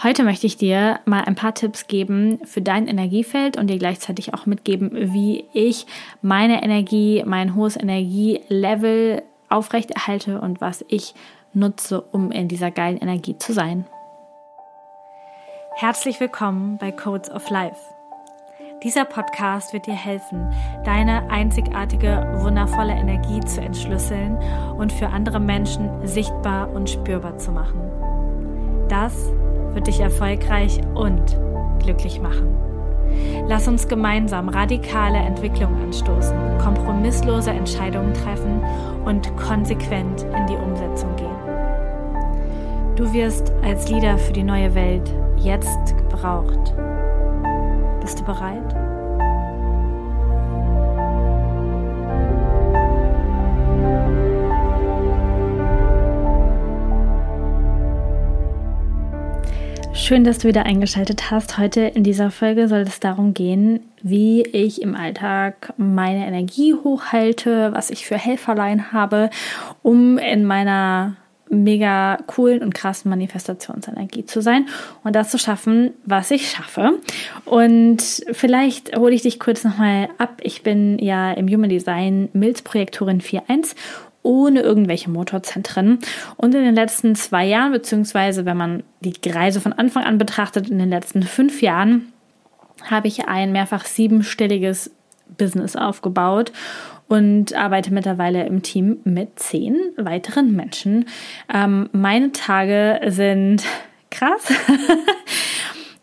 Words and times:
Heute 0.00 0.22
möchte 0.22 0.46
ich 0.46 0.56
dir 0.56 1.00
mal 1.06 1.24
ein 1.24 1.34
paar 1.34 1.54
Tipps 1.54 1.88
geben 1.88 2.38
für 2.44 2.62
dein 2.62 2.86
Energiefeld 2.86 3.56
und 3.56 3.66
dir 3.66 3.78
gleichzeitig 3.78 4.32
auch 4.32 4.46
mitgeben, 4.46 4.92
wie 5.12 5.46
ich 5.52 5.86
meine 6.22 6.62
Energie, 6.62 7.24
mein 7.26 7.56
hohes 7.56 7.76
Energielevel 7.76 9.24
aufrechterhalte 9.48 10.40
und 10.40 10.60
was 10.60 10.84
ich 10.86 11.16
nutze, 11.52 12.00
um 12.00 12.30
in 12.30 12.46
dieser 12.46 12.70
geilen 12.70 12.98
Energie 12.98 13.38
zu 13.38 13.52
sein. 13.52 13.86
Herzlich 15.74 16.20
willkommen 16.20 16.78
bei 16.78 16.92
Codes 16.92 17.28
of 17.32 17.50
Life. 17.50 17.80
Dieser 18.84 19.04
Podcast 19.04 19.72
wird 19.72 19.86
dir 19.86 19.96
helfen, 19.96 20.48
deine 20.84 21.28
einzigartige, 21.28 22.38
wundervolle 22.42 22.92
Energie 22.92 23.40
zu 23.40 23.60
entschlüsseln 23.60 24.36
und 24.78 24.92
für 24.92 25.08
andere 25.08 25.40
Menschen 25.40 26.06
sichtbar 26.06 26.70
und 26.70 26.88
spürbar 26.88 27.36
zu 27.38 27.50
machen. 27.50 27.80
Das 28.88 29.32
wird 29.78 29.86
dich 29.86 30.00
erfolgreich 30.00 30.80
und 30.96 31.38
glücklich 31.78 32.20
machen. 32.20 32.56
Lass 33.46 33.68
uns 33.68 33.86
gemeinsam 33.86 34.48
radikale 34.48 35.18
Entwicklung 35.18 35.72
anstoßen, 35.80 36.36
kompromisslose 36.58 37.52
Entscheidungen 37.52 38.12
treffen 38.12 38.60
und 39.04 39.36
konsequent 39.36 40.22
in 40.36 40.46
die 40.48 40.56
Umsetzung 40.56 41.14
gehen. 41.14 41.28
Du 42.96 43.12
wirst 43.12 43.52
als 43.62 43.88
Leader 43.88 44.18
für 44.18 44.32
die 44.32 44.42
neue 44.42 44.74
Welt 44.74 45.14
jetzt 45.36 45.96
gebraucht. 45.96 46.74
Bist 48.00 48.18
du 48.18 48.24
bereit? 48.24 48.77
Schön, 60.08 60.24
dass 60.24 60.38
du 60.38 60.48
wieder 60.48 60.64
eingeschaltet 60.64 61.30
hast. 61.30 61.58
Heute 61.58 61.82
in 61.82 62.02
dieser 62.02 62.30
Folge 62.30 62.66
soll 62.66 62.80
es 62.80 62.98
darum 62.98 63.34
gehen, 63.34 63.80
wie 64.00 64.40
ich 64.40 64.80
im 64.80 64.94
Alltag 64.94 65.74
meine 65.76 66.26
Energie 66.26 66.72
hochhalte, 66.72 67.74
was 67.74 67.90
ich 67.90 68.06
für 68.06 68.16
Helferlein 68.16 68.90
habe, 68.90 69.28
um 69.82 70.16
in 70.16 70.46
meiner 70.46 71.16
mega 71.50 72.16
coolen 72.26 72.62
und 72.62 72.74
krassen 72.74 73.10
Manifestationsenergie 73.10 74.24
zu 74.24 74.40
sein 74.40 74.66
und 75.04 75.14
das 75.14 75.30
zu 75.30 75.38
schaffen, 75.38 75.92
was 76.06 76.30
ich 76.30 76.52
schaffe. 76.52 76.94
Und 77.44 78.02
vielleicht 78.32 78.96
hole 78.96 79.14
ich 79.14 79.22
dich 79.22 79.38
kurz 79.38 79.62
nochmal 79.62 80.08
ab. 80.16 80.40
Ich 80.42 80.62
bin 80.62 80.98
ja 81.00 81.32
im 81.32 81.48
Human 81.48 81.68
Design 81.68 82.30
Milz-Projektorin 82.32 83.20
4.1 83.20 83.74
ohne 84.28 84.60
irgendwelche 84.60 85.08
Motorzentren. 85.08 86.00
Und 86.36 86.54
in 86.54 86.62
den 86.62 86.74
letzten 86.74 87.14
zwei 87.14 87.46
Jahren, 87.46 87.72
beziehungsweise 87.72 88.44
wenn 88.44 88.58
man 88.58 88.82
die 89.00 89.30
Reise 89.30 89.62
von 89.62 89.72
Anfang 89.72 90.04
an 90.04 90.18
betrachtet, 90.18 90.68
in 90.68 90.78
den 90.78 90.90
letzten 90.90 91.22
fünf 91.22 91.62
Jahren, 91.62 92.12
habe 92.84 93.08
ich 93.08 93.26
ein 93.26 93.52
mehrfach 93.52 93.86
siebenstelliges 93.86 94.90
Business 95.38 95.76
aufgebaut 95.76 96.52
und 97.08 97.54
arbeite 97.54 97.92
mittlerweile 97.92 98.44
im 98.46 98.62
Team 98.62 98.98
mit 99.04 99.38
zehn 99.38 99.78
weiteren 99.96 100.54
Menschen. 100.54 101.06
Ähm, 101.52 101.88
meine 101.92 102.30
Tage 102.32 103.00
sind 103.06 103.64
krass. 104.10 104.52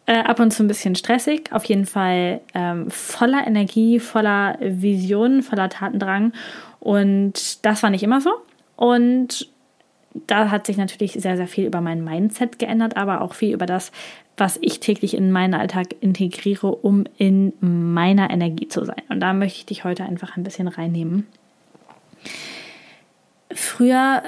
Äh, 0.08 0.20
ab 0.20 0.40
und 0.40 0.52
zu 0.52 0.64
ein 0.64 0.68
bisschen 0.68 0.96
stressig, 0.96 1.52
auf 1.52 1.64
jeden 1.66 1.88
Fall 1.88 2.42
ähm, 2.54 2.92
voller 2.92 3.48
Energie, 3.48 4.00
voller 4.00 4.58
Visionen, 4.62 5.42
voller 5.42 5.68
Tatendrang 5.70 6.32
und 6.80 7.66
das 7.66 7.82
war 7.82 7.90
nicht 7.90 8.04
immer 8.04 8.22
so. 8.22 8.30
Und 8.76 9.50
da 10.28 10.52
hat 10.52 10.68
sich 10.68 10.78
natürlich 10.78 11.14
sehr, 11.14 11.38
sehr 11.38 11.48
viel 11.48 11.66
über 11.66 11.82
mein 11.82 12.04
Mindset 12.04 12.60
geändert, 12.60 12.96
aber 12.96 13.22
auch 13.22 13.34
viel 13.34 13.54
über 13.54 13.66
das, 13.66 13.92
was 14.38 14.60
ich 14.62 14.80
täglich 14.80 15.16
in 15.16 15.32
meinen 15.32 15.56
Alltag 15.56 15.96
integriere, 16.02 16.68
um 16.68 17.06
in 17.18 17.54
meiner 17.60 18.30
Energie 18.30 18.68
zu 18.68 18.86
sein. 18.86 19.02
Und 19.10 19.22
da 19.22 19.34
möchte 19.34 19.60
ich 19.60 19.66
dich 19.66 19.84
heute 19.84 20.04
einfach 20.04 20.38
ein 20.38 20.44
bisschen 20.44 20.68
reinnehmen. 20.68 21.26
Früher 23.52 24.22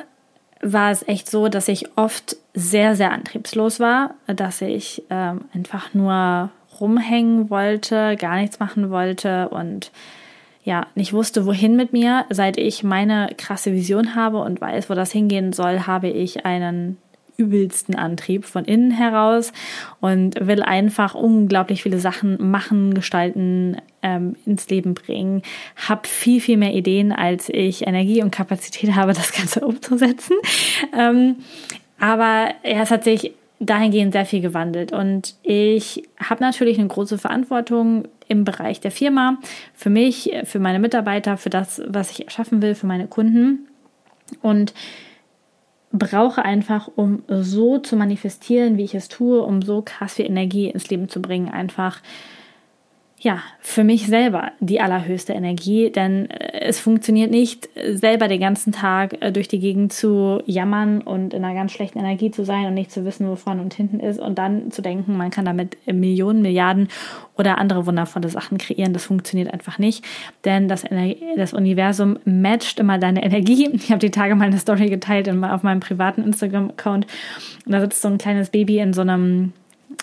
war 0.62 0.92
es 0.92 1.08
echt 1.08 1.30
so, 1.30 1.48
dass 1.48 1.68
ich 1.68 1.98
oft 1.98 2.38
sehr, 2.54 2.96
sehr 2.96 3.12
antriebslos 3.12 3.80
war, 3.80 4.16
dass 4.28 4.62
ich 4.62 5.04
ähm, 5.10 5.42
einfach 5.54 5.94
nur 5.94 6.50
rumhängen 6.80 7.50
wollte, 7.50 8.16
gar 8.18 8.38
nichts 8.38 8.60
machen 8.60 8.90
wollte 8.90 9.50
und 9.50 9.92
ja, 10.64 10.86
nicht 10.96 11.14
wusste, 11.14 11.46
wohin 11.46 11.76
mit 11.76 11.94
mir. 11.94 12.26
Seit 12.30 12.58
ich 12.58 12.84
meine 12.84 13.30
krasse 13.38 13.72
Vision 13.72 14.16
habe 14.16 14.40
und 14.40 14.60
weiß, 14.60 14.90
wo 14.90 14.96
das 14.96 15.12
hingehen 15.12 15.54
soll, 15.54 15.88
habe 15.88 16.10
ich 16.10 16.46
einen 16.46 16.98
übelsten 17.38 17.96
Antrieb 17.96 18.46
von 18.46 18.66
innen 18.66 18.92
heraus 18.92 19.54
und 20.02 20.36
will 20.40 20.64
einfach 20.64 21.16
unglaublich 21.16 21.84
viele 21.84 22.00
Sachen 22.00 22.50
machen, 22.50 22.96
gestalten, 22.96 23.78
ähm, 24.02 24.36
ins 24.46 24.68
Leben 24.70 24.96
bringen. 24.96 25.44
Hab 25.88 26.08
viel, 26.08 26.42
viel 26.42 26.58
mehr 26.58 26.74
Ideen, 26.74 27.12
als 27.12 27.50
ich 27.50 27.86
Energie 27.86 28.24
und 28.24 28.32
Kapazität 28.32 28.96
habe, 28.96 29.14
das 29.14 29.32
Ganze 29.32 29.62
umzusetzen. 29.62 30.36
Ähm, 30.98 31.38
aber 32.00 32.50
ja, 32.64 32.82
es 32.82 32.92
hat 32.92 33.04
sich 33.04 33.34
dahingehend 33.60 34.14
sehr 34.14 34.26
viel 34.26 34.42
gewandelt. 34.42 34.92
Und 34.92 35.36
ich 35.44 36.04
habe 36.20 36.44
natürlich 36.44 36.78
eine 36.80 36.88
große 36.88 37.18
Verantwortung 37.18 38.08
im 38.28 38.44
Bereich 38.44 38.82
der 38.82 38.92
Firma, 38.92 39.38
für 39.74 39.90
mich, 39.90 40.32
für 40.44 40.60
meine 40.60 40.80
Mitarbeiter, 40.80 41.38
für 41.38 41.50
das, 41.50 41.82
was 41.88 42.12
ich 42.12 42.26
erschaffen 42.26 42.62
will, 42.62 42.76
für 42.76 42.88
meine 42.88 43.08
Kunden. 43.08 43.68
Und 44.42 44.74
brauche 45.98 46.44
einfach, 46.44 46.90
um 46.96 47.24
so 47.28 47.80
zu 47.80 47.96
manifestieren, 47.96 48.78
wie 48.78 48.84
ich 48.84 48.96
es 48.96 49.08
tue, 49.08 49.42
um 49.42 49.62
so 49.62 49.82
krass 49.82 50.16
viel 50.16 50.26
Energie 50.26 50.70
ins 50.70 50.90
Leben 50.90 51.10
zu 51.10 51.22
bringen, 51.22 51.50
einfach 51.50 52.02
ja, 53.20 53.40
für 53.62 53.84
mich 53.84 54.06
selber 54.06 54.52
die 54.60 54.80
allerhöchste 54.80 55.34
Energie, 55.34 55.90
denn 55.90 56.30
äh, 56.30 56.62
es 56.62 56.80
funktioniert 56.80 57.32
nicht, 57.32 57.68
selber 57.94 58.28
den 58.28 58.40
ganzen 58.40 58.72
Tag 58.72 59.22
äh, 59.22 59.32
durch 59.32 59.48
die 59.48 59.60
Gegend 59.60 59.92
zu 59.92 60.44
jammern 60.46 61.02
und 61.02 61.34
in 61.34 61.44
einer 61.44 61.56
ganz 61.56 61.72
schlechten 61.72 61.98
Energie 61.98 62.30
zu 62.30 62.46
sein 62.46 62.68
und 62.68 62.76
nicht 62.76 62.92
zu 62.92 63.06
wissen, 63.06 63.28
wo 63.28 63.36
vorne 63.36 63.64
und 63.64 63.74
hinten 63.74 64.00
ist 64.00 64.20
und 64.20 64.38
dann 64.38 64.70
zu 64.70 64.84
denken, 64.84 65.18
man 65.18 65.32
kann 65.32 65.46
damit 65.46 65.78
Millionen, 65.88 66.44
Milliarden 66.44 66.90
oder 67.36 67.58
andere 67.58 67.88
wundervolle 67.88 68.30
Sachen 68.30 68.60
kreieren. 68.60 68.94
Das 68.94 69.06
funktioniert 69.06 69.52
einfach 69.52 69.80
nicht, 69.80 70.06
denn 70.46 70.68
das, 70.68 70.84
das 71.36 71.54
Universum 71.54 72.20
matcht 72.24 72.80
immer 72.80 73.00
deine 73.00 73.24
Energie. 73.24 73.70
Ich 73.88 73.92
habe 73.92 74.00
die 74.00 74.12
Tage 74.12 74.36
mal 74.36 74.46
eine 74.46 74.58
Story 74.58 74.90
geteilt 74.90 75.30
auf 75.30 75.64
meinem 75.64 75.80
privaten 75.80 76.24
Instagram-Account 76.24 77.08
und 77.66 77.72
da 77.72 77.80
sitzt 77.80 78.02
so 78.02 78.10
ein 78.10 78.18
kleines 78.18 78.50
Baby 78.50 78.80
in 78.80 78.92
so 78.92 79.02
einem 79.02 79.54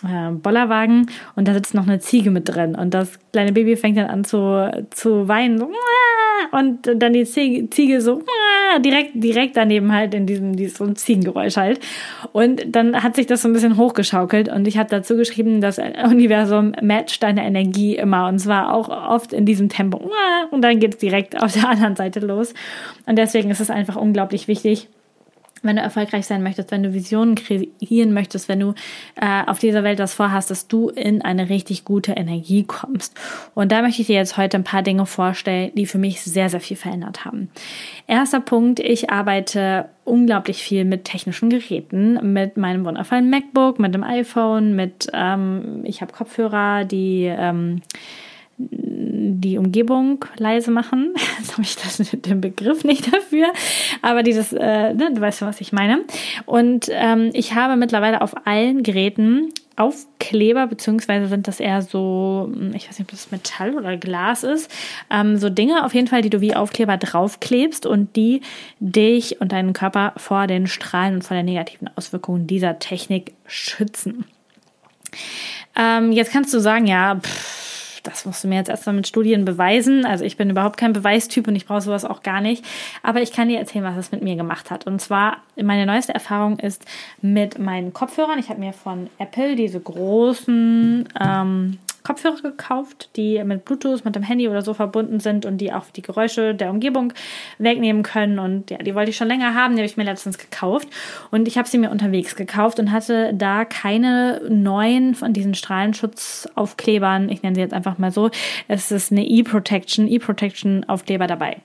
äh, 0.03 0.31
Bollerwagen 0.31 1.10
und 1.37 1.49
da 1.49 1.55
sitzt 1.55 1.75
noch 1.75 1.87
eine 1.87 2.00
Ziege 2.00 2.31
mit 2.31 2.49
drin. 2.49 2.75
Und 2.75 2.94
das 2.94 3.19
kleine 3.32 3.53
Baby 3.53 3.77
fängt 3.77 3.99
dann 3.99 4.06
an 4.06 4.25
zu, 4.25 4.87
zu 4.91 5.28
weinen. 5.28 5.59
So, 5.59 5.71
und 6.53 6.88
dann 7.03 7.12
die 7.12 7.25
Ziege, 7.25 8.00
so 8.00 8.22
direkt, 8.81 9.12
direkt 9.15 9.56
daneben 9.56 9.93
halt 9.93 10.15
in 10.15 10.27
diesem, 10.27 10.56
diesem 10.56 10.97
Ziegengeräusch 10.97 11.56
halt. 11.56 11.81
Und 12.32 12.65
dann 12.75 13.03
hat 13.03 13.16
sich 13.16 13.27
das 13.27 13.43
so 13.43 13.49
ein 13.49 13.53
bisschen 13.53 13.77
hochgeschaukelt 13.77 14.49
und 14.49 14.66
ich 14.66 14.78
habe 14.78 14.88
dazu 14.88 15.16
geschrieben, 15.16 15.60
das 15.60 15.78
Universum 15.78 16.72
matcht 16.82 17.22
deine 17.22 17.44
Energie 17.44 17.97
immer 17.97 18.28
und 18.28 18.38
zwar 18.38 18.72
auch 18.72 18.88
oft 18.88 19.32
in 19.32 19.47
diesem 19.47 19.69
Tempo. 19.69 20.11
Und 20.50 20.62
dann 20.62 20.78
geht 20.78 20.94
es 20.94 21.00
direkt 21.00 21.41
auf 21.43 21.53
der 21.53 21.69
anderen 21.69 21.97
Seite 21.97 22.21
los. 22.21 22.55
Und 23.06 23.16
deswegen 23.16 23.50
ist 23.50 23.61
es 23.61 23.71
einfach 23.71 23.97
unglaublich 23.97 24.49
wichtig, 24.49 24.88
wenn 25.65 25.77
du 25.77 25.83
erfolgreich 25.83 26.27
sein 26.27 26.43
möchtest, 26.43 26.71
wenn 26.71 26.83
du 26.83 26.95
Visionen 26.95 27.35
kreieren 27.35 28.13
möchtest, 28.13 28.49
wenn 28.49 28.61
du 28.61 28.75
äh, 29.21 29.43
auf 29.47 29.59
dieser 29.59 29.85
Welt 29.85 29.99
das 29.99 30.15
vorhast, 30.15 30.51
dass 30.51 30.69
du 30.69 30.89
in 30.89 31.23
eine 31.23 31.49
richtig 31.49 31.85
gute 31.85 32.13
Energie 32.13 32.65
kommst. 32.65 33.19
Und 33.55 33.73
da 33.73 33.83
möchte 33.83 34.03
ich 34.03 34.07
dir 34.07 34.17
jetzt 34.17 34.37
heute 34.37 34.57
ein 34.57 34.65
paar 34.65 34.83
Dinge 34.83 35.07
vorstellen, 35.07 35.73
die 35.75 35.87
für 35.87 35.99
mich 35.99 36.23
sehr, 36.23 36.49
sehr 36.49 36.61
viel 36.61 36.77
verändert 36.77 37.25
haben. 37.25 37.51
Erster 38.07 38.41
Punkt, 38.41 38.81
ich 38.81 39.11
arbeite 39.11 39.89
unglaublich 40.05 40.63
viel 40.63 40.85
mit 40.85 41.05
technischen 41.05 41.51
Geräten, 41.51 42.33
mit 42.33 42.57
meinem 42.57 42.85
wundervollen 42.85 43.31
MacBook, 43.31 43.79
mit 43.79 43.95
dem 43.95 44.05
iPhone, 44.05 44.77
mit, 44.77 45.09
ähm, 45.12 45.81
ich 45.85 46.03
habe 46.03 46.12
Kopfhörer, 46.12 46.85
die 46.85 47.25
ähm, 47.25 47.81
die 49.06 49.59
Umgebung 49.59 50.25
leise 50.37 50.71
machen. 50.71 51.15
Jetzt 51.39 51.53
habe 51.53 51.62
ich 51.62 51.77
das, 51.77 51.97
den 51.97 52.41
Begriff 52.41 52.85
nicht 52.85 53.12
dafür, 53.12 53.53
aber 54.03 54.23
dieses, 54.23 54.53
äh, 54.53 54.95
ne, 54.95 55.12
du 55.15 55.21
weißt 55.21 55.39
schon, 55.39 55.49
was 55.49 55.61
ich 55.61 55.73
meine. 55.73 56.01
Und 56.47 56.87
ähm, 56.91 57.31
ich 57.33 57.55
habe 57.55 57.77
mittlerweile 57.77 58.23
auf 58.23 58.47
allen 58.47 58.83
Geräten 58.83 59.53
Aufkleber, 59.77 60.69
beziehungsweise 60.69 61.27
sind 61.27 61.49
das 61.49 61.59
eher 61.59 61.83
so, 61.83 62.49
hm, 62.53 62.73
ich 62.75 62.89
weiß 62.89 62.99
nicht, 62.99 63.09
ob 63.09 63.11
das 63.11 63.31
Metall 63.33 63.75
oder 63.75 63.97
Glas 63.97 64.45
ist, 64.45 64.71
ähm, 65.11 65.37
so 65.37 65.50
Dinge 65.50 65.85
auf 65.85 65.95
jeden 65.95 66.07
Fall, 66.07 66.23
die 66.23 66.31
du 66.31 66.41
wie 66.41 66.55
Aufkleber 66.55 66.97
draufklebst 66.97 67.85
und 67.85 68.15
die 68.15 68.41
dich 68.79 69.41
und 69.41 69.50
deinen 69.50 69.73
Körper 69.73 70.12
vor 70.17 70.47
den 70.47 70.67
Strahlen 70.69 71.17
und 71.17 71.23
vor 71.23 71.37
den 71.37 71.47
negativen 71.47 71.91
Auswirkungen 71.97 72.47
dieser 72.47 72.79
Technik 72.79 73.33
schützen. 73.47 74.25
Ähm, 75.77 76.12
jetzt 76.12 76.33
kannst 76.33 76.55
du 76.55 76.61
sagen, 76.61 76.87
ja, 76.87 77.17
pff, 77.17 77.74
das 78.05 78.27
musst 78.27 78.45
du 78.45 78.49
mir 78.49 78.56
jetzt 78.56 78.69
erstmal 78.69 78.95
mit 78.95 79.09
Studien 79.09 79.45
beweisen. 79.45 80.05
Also 80.05 80.25
ich 80.25 80.37
bin 80.37 80.51
überhaupt 80.51 80.77
kein 80.77 80.93
Beweistyp 80.93 81.49
und 81.49 81.56
ich 81.56 81.67
brauche 81.67 81.81
sowas 81.81 82.05
auch 82.05 82.23
gar 82.23 82.41
nicht. 82.41 82.65
Aber 83.03 83.23
ich 83.23 83.33
kann 83.33 83.49
dir 83.49 83.59
erzählen, 83.59 83.85
was 83.85 83.97
es 83.97 84.12
mit 84.12 84.23
mir 84.23 84.37
gemacht 84.37 84.71
hat. 84.71 84.87
Und 84.87 85.01
zwar, 85.01 85.39
meine 85.61 85.87
neueste 85.87 86.15
Erfahrung 86.15 86.59
ist 86.59 86.85
mit 87.23 87.59
meinen 87.59 87.93
Kopfhörern. 87.93 88.39
Ich 88.39 88.51
habe 88.51 88.61
mir 88.61 88.73
von 88.73 89.09
Apple 89.19 89.56
diese 89.56 89.81
großen 89.81 91.09
ähm, 91.21 91.79
Kopfhörer 92.05 92.43
gekauft, 92.43 93.09
die 93.17 93.43
mit 93.45 93.65
Bluetooth, 93.65 94.05
mit 94.05 94.15
dem 94.15 94.23
Handy 94.23 94.47
oder 94.47 94.61
so 94.61 94.75
verbunden 94.75 95.21
sind 95.21 95.47
und 95.47 95.56
die 95.56 95.73
auch 95.73 95.87
die 95.87 96.03
Geräusche 96.03 96.55
der 96.55 96.69
Umgebung 96.69 97.15
wegnehmen 97.59 98.03
können. 98.03 98.39
Und 98.39 98.71
ja, 98.71 98.77
die 98.77 98.95
wollte 98.95 99.09
ich 99.09 99.17
schon 99.17 99.29
länger 99.29 99.55
haben, 99.55 99.75
die 99.75 99.81
habe 99.81 99.87
ich 99.87 99.97
mir 99.97 100.05
letztens 100.05 100.37
gekauft. 100.37 100.87
Und 101.31 101.49
ich 101.49 101.56
habe 101.56 101.67
sie 101.67 101.79
mir 101.79 101.91
unterwegs 101.91 102.37
gekauft 102.37 102.79
und 102.79 102.93
hatte 102.93 103.33
da 103.33 103.65
keine 103.65 104.43
neuen 104.51 105.15
von 105.15 105.33
diesen 105.33 105.55
Strahlenschutzaufklebern, 105.55 107.31
ich 107.31 107.43
nenne 107.43 107.55
sie 107.55 107.62
jetzt 107.62 107.73
einfach 107.73 107.97
mal 107.97 108.11
so. 108.11 108.31
Es 108.69 108.93
ist 108.93 109.11
eine 109.11 109.25
E-Protection, 109.25 110.07
E-Protection-Aufkleber 110.07 111.27
dabei. 111.27 111.57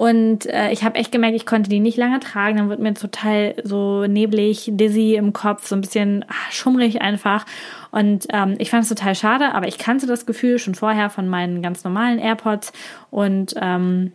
Und 0.00 0.46
äh, 0.46 0.72
ich 0.72 0.82
habe 0.82 0.94
echt 0.94 1.12
gemerkt, 1.12 1.36
ich 1.36 1.44
konnte 1.44 1.68
die 1.68 1.78
nicht 1.78 1.98
lange 1.98 2.20
tragen. 2.20 2.56
Dann 2.56 2.70
wird 2.70 2.80
mir 2.80 2.94
total 2.94 3.54
so 3.64 4.06
neblig, 4.06 4.70
dizzy 4.72 5.14
im 5.14 5.34
Kopf, 5.34 5.66
so 5.66 5.74
ein 5.74 5.82
bisschen 5.82 6.24
ach, 6.26 6.50
schummrig 6.50 7.02
einfach. 7.02 7.44
Und 7.90 8.26
ähm, 8.32 8.54
ich 8.56 8.70
fand 8.70 8.84
es 8.84 8.88
total 8.88 9.14
schade, 9.14 9.52
aber 9.52 9.68
ich 9.68 9.76
kannte 9.76 10.06
das 10.06 10.24
Gefühl 10.24 10.58
schon 10.58 10.74
vorher 10.74 11.10
von 11.10 11.28
meinen 11.28 11.60
ganz 11.60 11.84
normalen 11.84 12.18
AirPods 12.18 12.72
und 13.10 13.52
ähm, 13.60 14.12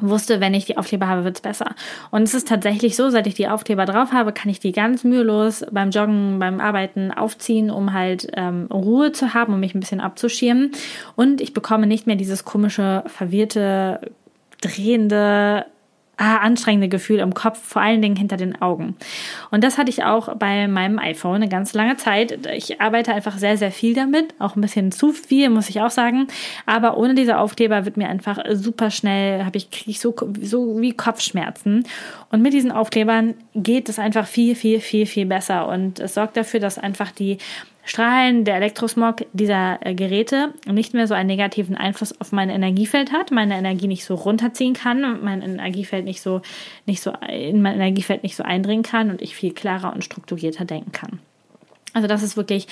wusste, 0.00 0.40
wenn 0.40 0.54
ich 0.54 0.66
die 0.66 0.76
Aufkleber 0.76 1.08
habe, 1.08 1.24
wird's 1.24 1.40
besser. 1.40 1.74
Und 2.12 2.22
es 2.22 2.34
ist 2.34 2.46
tatsächlich 2.46 2.94
so, 2.94 3.10
seit 3.10 3.26
ich 3.26 3.34
die 3.34 3.48
Aufkleber 3.48 3.86
drauf 3.86 4.12
habe, 4.12 4.32
kann 4.32 4.50
ich 4.50 4.60
die 4.60 4.70
ganz 4.70 5.02
mühelos 5.02 5.64
beim 5.70 5.90
Joggen, 5.90 6.38
beim 6.38 6.60
Arbeiten 6.60 7.10
aufziehen, 7.10 7.70
um 7.70 7.92
halt 7.92 8.28
ähm, 8.34 8.68
Ruhe 8.72 9.10
zu 9.10 9.34
haben, 9.34 9.54
um 9.54 9.58
mich 9.58 9.74
ein 9.74 9.80
bisschen 9.80 10.00
abzuschirmen. 10.00 10.70
Und 11.16 11.40
ich 11.40 11.54
bekomme 11.54 11.88
nicht 11.88 12.06
mehr 12.06 12.16
dieses 12.16 12.44
komische, 12.44 13.02
verwirrte 13.06 14.12
drehende, 14.60 15.66
ah, 16.16 16.38
anstrengende 16.38 16.88
Gefühl 16.88 17.20
im 17.20 17.32
Kopf, 17.32 17.58
vor 17.62 17.80
allen 17.80 18.02
Dingen 18.02 18.16
hinter 18.16 18.36
den 18.36 18.60
Augen. 18.60 18.96
Und 19.50 19.62
das 19.64 19.78
hatte 19.78 19.90
ich 19.90 20.04
auch 20.04 20.34
bei 20.36 20.66
meinem 20.68 20.98
iPhone 20.98 21.36
eine 21.36 21.48
ganz 21.48 21.74
lange 21.74 21.96
Zeit. 21.96 22.46
Ich 22.54 22.80
arbeite 22.80 23.14
einfach 23.14 23.38
sehr, 23.38 23.56
sehr 23.56 23.70
viel 23.70 23.94
damit, 23.94 24.34
auch 24.38 24.56
ein 24.56 24.60
bisschen 24.60 24.92
zu 24.92 25.12
viel, 25.12 25.48
muss 25.48 25.68
ich 25.68 25.80
auch 25.80 25.90
sagen. 25.90 26.26
Aber 26.66 26.96
ohne 26.96 27.14
diese 27.14 27.38
Aufkleber 27.38 27.84
wird 27.84 27.96
mir 27.96 28.08
einfach 28.08 28.38
super 28.52 28.90
schnell, 28.90 29.44
habe 29.44 29.56
ich, 29.56 29.70
kriege 29.70 29.90
ich 29.92 30.00
so, 30.00 30.14
so 30.42 30.80
wie 30.80 30.92
Kopfschmerzen. 30.92 31.84
Und 32.30 32.42
mit 32.42 32.52
diesen 32.52 32.72
Aufklebern 32.72 33.34
geht 33.54 33.88
es 33.88 33.98
einfach 33.98 34.26
viel, 34.26 34.54
viel, 34.54 34.80
viel, 34.80 35.06
viel 35.06 35.26
besser. 35.26 35.68
Und 35.68 36.00
es 36.00 36.14
sorgt 36.14 36.36
dafür, 36.36 36.60
dass 36.60 36.78
einfach 36.78 37.12
die 37.12 37.38
Strahlen, 37.88 38.44
der 38.44 38.56
Elektrosmog 38.56 39.24
dieser 39.32 39.78
äh, 39.80 39.94
Geräte 39.94 40.52
nicht 40.66 40.92
mehr 40.92 41.06
so 41.06 41.14
einen 41.14 41.28
negativen 41.28 41.74
Einfluss 41.74 42.20
auf 42.20 42.32
mein 42.32 42.50
Energiefeld 42.50 43.12
hat, 43.12 43.30
meine 43.30 43.56
Energie 43.56 43.86
nicht 43.86 44.04
so 44.04 44.14
runterziehen 44.14 44.74
kann, 44.74 45.24
mein 45.24 45.40
Energiefeld 45.40 46.04
nicht 46.04 46.20
so, 46.20 46.42
nicht 46.84 47.02
so 47.02 47.12
in 47.26 47.62
mein 47.62 47.76
Energiefeld 47.76 48.24
nicht 48.24 48.36
so 48.36 48.42
eindringen 48.42 48.82
kann 48.82 49.10
und 49.10 49.22
ich 49.22 49.34
viel 49.34 49.54
klarer 49.54 49.94
und 49.94 50.04
strukturierter 50.04 50.66
denken 50.66 50.92
kann. 50.92 51.20
Also 51.94 52.06
das 52.06 52.22
ist 52.22 52.36
wirklich 52.36 52.68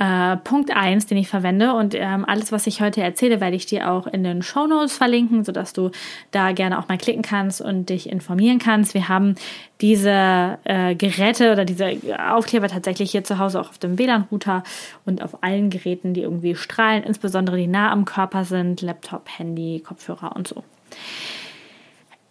äh, 0.00 0.36
Punkt 0.38 0.74
eins, 0.74 1.06
den 1.06 1.18
ich 1.18 1.28
verwende. 1.28 1.74
Und 1.74 1.94
ähm, 1.94 2.24
alles, 2.24 2.50
was 2.50 2.66
ich 2.66 2.80
heute 2.80 3.02
erzähle, 3.02 3.40
werde 3.40 3.56
ich 3.56 3.66
dir 3.66 3.90
auch 3.90 4.06
in 4.06 4.24
den 4.24 4.42
Show 4.42 4.66
Notes 4.66 4.96
verlinken, 4.96 5.44
sodass 5.44 5.74
du 5.74 5.90
da 6.30 6.52
gerne 6.52 6.78
auch 6.78 6.88
mal 6.88 6.96
klicken 6.96 7.22
kannst 7.22 7.60
und 7.60 7.90
dich 7.90 8.08
informieren 8.08 8.58
kannst. 8.58 8.94
Wir 8.94 9.08
haben 9.08 9.34
diese 9.80 10.58
äh, 10.64 10.94
Geräte 10.94 11.52
oder 11.52 11.64
diese 11.66 11.98
Aufkleber 12.30 12.68
tatsächlich 12.68 13.10
hier 13.10 13.22
zu 13.22 13.38
Hause 13.38 13.60
auch 13.60 13.68
auf 13.68 13.78
dem 13.78 13.98
WLAN-Router 13.98 14.62
und 15.04 15.22
auf 15.22 15.42
allen 15.42 15.68
Geräten, 15.68 16.14
die 16.14 16.22
irgendwie 16.22 16.54
strahlen, 16.54 17.02
insbesondere 17.02 17.58
die 17.58 17.66
nah 17.66 17.92
am 17.92 18.06
Körper 18.06 18.44
sind, 18.44 18.80
Laptop, 18.80 19.28
Handy, 19.36 19.82
Kopfhörer 19.86 20.34
und 20.34 20.48
so. 20.48 20.64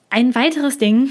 Ein 0.10 0.34
weiteres 0.36 0.78
Ding, 0.78 1.10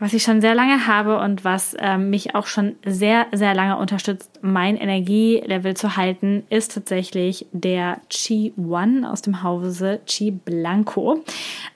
was 0.00 0.12
ich 0.12 0.22
schon 0.22 0.40
sehr 0.40 0.54
lange 0.54 0.86
habe 0.86 1.18
und 1.18 1.44
was 1.44 1.76
ähm, 1.78 2.10
mich 2.10 2.34
auch 2.34 2.46
schon 2.46 2.76
sehr, 2.84 3.26
sehr 3.32 3.54
lange 3.54 3.76
unterstützt, 3.76 4.38
mein 4.42 4.76
Energielevel 4.76 5.76
zu 5.76 5.96
halten, 5.96 6.44
ist 6.50 6.74
tatsächlich 6.74 7.46
der 7.52 8.00
Chi 8.08 8.52
One 8.56 9.10
aus 9.10 9.22
dem 9.22 9.42
Hause 9.42 10.00
Chi 10.06 10.30
Blanco. 10.30 11.24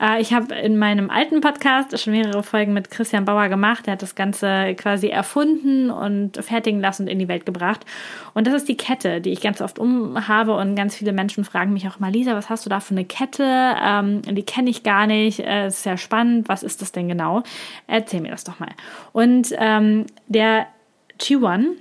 Äh, 0.01 0.21
ich 0.21 0.33
habe 0.33 0.55
in 0.55 0.79
meinem 0.79 1.11
alten 1.11 1.41
Podcast 1.41 1.99
schon 1.99 2.13
mehrere 2.13 2.43
Folgen 2.43 2.73
mit 2.73 2.91
Christian 2.91 3.25
Bauer 3.25 3.49
gemacht. 3.49 3.87
Der 3.87 3.95
hat 3.95 4.03
das 4.03 4.15
Ganze 4.15 4.75
quasi 4.77 5.09
erfunden 5.09 5.91
und 5.91 6.43
fertigen 6.45 6.81
lassen 6.81 7.03
und 7.03 7.09
in 7.09 7.19
die 7.19 7.29
Welt 7.29 7.47
gebracht. 7.47 7.85
Und 8.35 8.47
das 8.47 8.55
ist 8.55 8.69
die 8.69 8.77
Kette, 8.77 9.21
die 9.21 9.31
ich 9.31 9.41
ganz 9.41 9.61
oft 9.61 9.79
umhabe 9.79 10.57
und 10.57 10.75
ganz 10.77 10.95
viele 10.95 11.13
Menschen 11.13 11.45
fragen 11.45 11.73
mich 11.73 11.89
auch 11.89 11.99
mal, 11.99 12.13
Lisa, 12.13 12.35
was 12.35 12.49
hast 12.49 12.65
du 12.67 12.71
da 12.71 12.81
für 12.81 12.95
eine 12.95 13.05
Kette? 13.05 13.45
Ähm, 13.45 14.23
die 14.23 14.43
kenne 14.43 14.71
ich 14.71 14.83
gar 14.83 15.07
nicht. 15.07 15.41
Äh, 15.41 15.67
ist 15.67 15.83
sehr 15.83 15.97
spannend. 15.97 16.49
Was 16.49 16.63
ist 16.63 16.83
das 16.83 16.93
denn 16.93 17.09
genau? 17.09 17.43
Erzähl 17.87 18.12
mir 18.21 18.31
das 18.31 18.45
doch 18.45 18.59
mal. 18.59 18.71
Und 19.13 19.55
ähm, 19.59 20.07
der 20.29 20.67
Chi-One, 21.19 21.77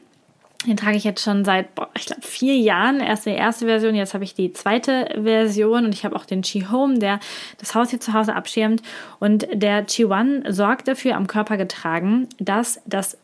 den 0.65 0.77
trage 0.77 0.97
ich 0.97 1.03
jetzt 1.03 1.23
schon 1.23 1.43
seit, 1.43 1.73
boah, 1.73 1.89
ich 1.95 2.05
glaube, 2.05 2.21
vier 2.21 2.55
Jahren. 2.55 2.99
Erst 2.99 3.25
die 3.25 3.31
erste 3.31 3.65
Version, 3.65 3.95
jetzt 3.95 4.13
habe 4.13 4.23
ich 4.23 4.35
die 4.35 4.53
zweite 4.53 5.09
Version 5.23 5.85
und 5.85 5.93
ich 5.93 6.05
habe 6.05 6.15
auch 6.15 6.25
den 6.25 6.43
Chi 6.43 6.67
Home, 6.71 6.99
der 6.99 7.19
das 7.57 7.73
Haus 7.73 7.89
hier 7.89 7.99
zu 7.99 8.13
Hause 8.13 8.35
abschirmt. 8.35 8.83
Und 9.19 9.47
der 9.51 9.85
Chi 9.85 10.05
One 10.05 10.43
sorgt 10.53 10.87
dafür, 10.87 11.15
am 11.15 11.27
Körper 11.27 11.57
getragen, 11.57 12.27
dass 12.39 12.79
das 12.85 13.17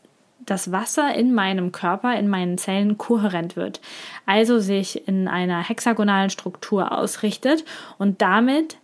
das 0.48 0.72
Wasser 0.72 1.14
in 1.14 1.34
meinem 1.34 1.72
Körper, 1.72 2.18
in 2.18 2.28
meinen 2.28 2.58
Zellen 2.58 2.96
kohärent 2.96 3.54
wird. 3.54 3.80
Also 4.26 4.58
sich 4.58 5.06
in 5.06 5.28
einer 5.28 5.62
hexagonalen 5.62 6.30
Struktur 6.30 6.92
ausrichtet 6.92 7.64
und 7.98 8.22
damit 8.22 8.78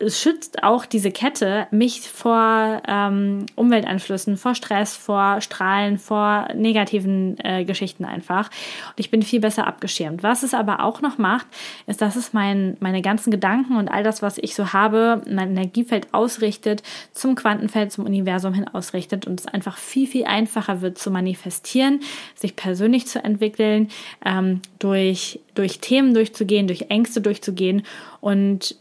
es 0.00 0.20
schützt 0.20 0.62
auch 0.62 0.86
diese 0.86 1.10
Kette 1.10 1.66
mich 1.72 2.02
vor 2.02 2.82
ähm, 2.86 3.46
Umwelteinflüssen, 3.56 4.36
vor 4.36 4.54
Stress, 4.54 4.96
vor 4.96 5.40
Strahlen, 5.40 5.98
vor 5.98 6.48
negativen 6.54 7.36
äh, 7.42 7.64
Geschichten 7.64 8.04
einfach. 8.04 8.48
Und 8.90 9.00
ich 9.00 9.10
bin 9.10 9.22
viel 9.22 9.40
besser 9.40 9.66
abgeschirmt. 9.66 10.22
Was 10.22 10.44
es 10.44 10.54
aber 10.54 10.84
auch 10.84 11.00
noch 11.00 11.18
macht, 11.18 11.46
ist, 11.86 12.00
dass 12.00 12.14
es 12.14 12.32
mein, 12.32 12.76
meine 12.78 13.02
ganzen 13.02 13.32
Gedanken 13.32 13.76
und 13.76 13.88
all 13.88 14.04
das, 14.04 14.22
was 14.22 14.38
ich 14.38 14.54
so 14.54 14.72
habe, 14.72 15.22
mein 15.28 15.50
Energiefeld 15.50 16.14
ausrichtet, 16.14 16.84
zum 17.12 17.34
Quantenfeld, 17.34 17.90
zum 17.90 18.06
Universum 18.06 18.54
hin 18.54 18.68
ausrichtet 18.68 19.26
und 19.26 19.40
es 19.40 19.46
einfach 19.46 19.78
viel, 19.78 20.06
viel 20.06 20.26
einfacher 20.26 20.80
wird 20.80 20.98
zu 20.98 21.10
manifestieren, 21.10 22.00
sich 22.36 22.54
persönlich 22.54 23.08
zu 23.08 23.24
entwickeln, 23.24 23.88
ähm, 24.24 24.60
durch, 24.78 25.40
durch 25.56 25.80
Themen 25.80 26.14
durchzugehen, 26.14 26.68
durch 26.68 26.86
Ängste 26.88 27.20
durchzugehen 27.20 27.82
und 28.20 28.76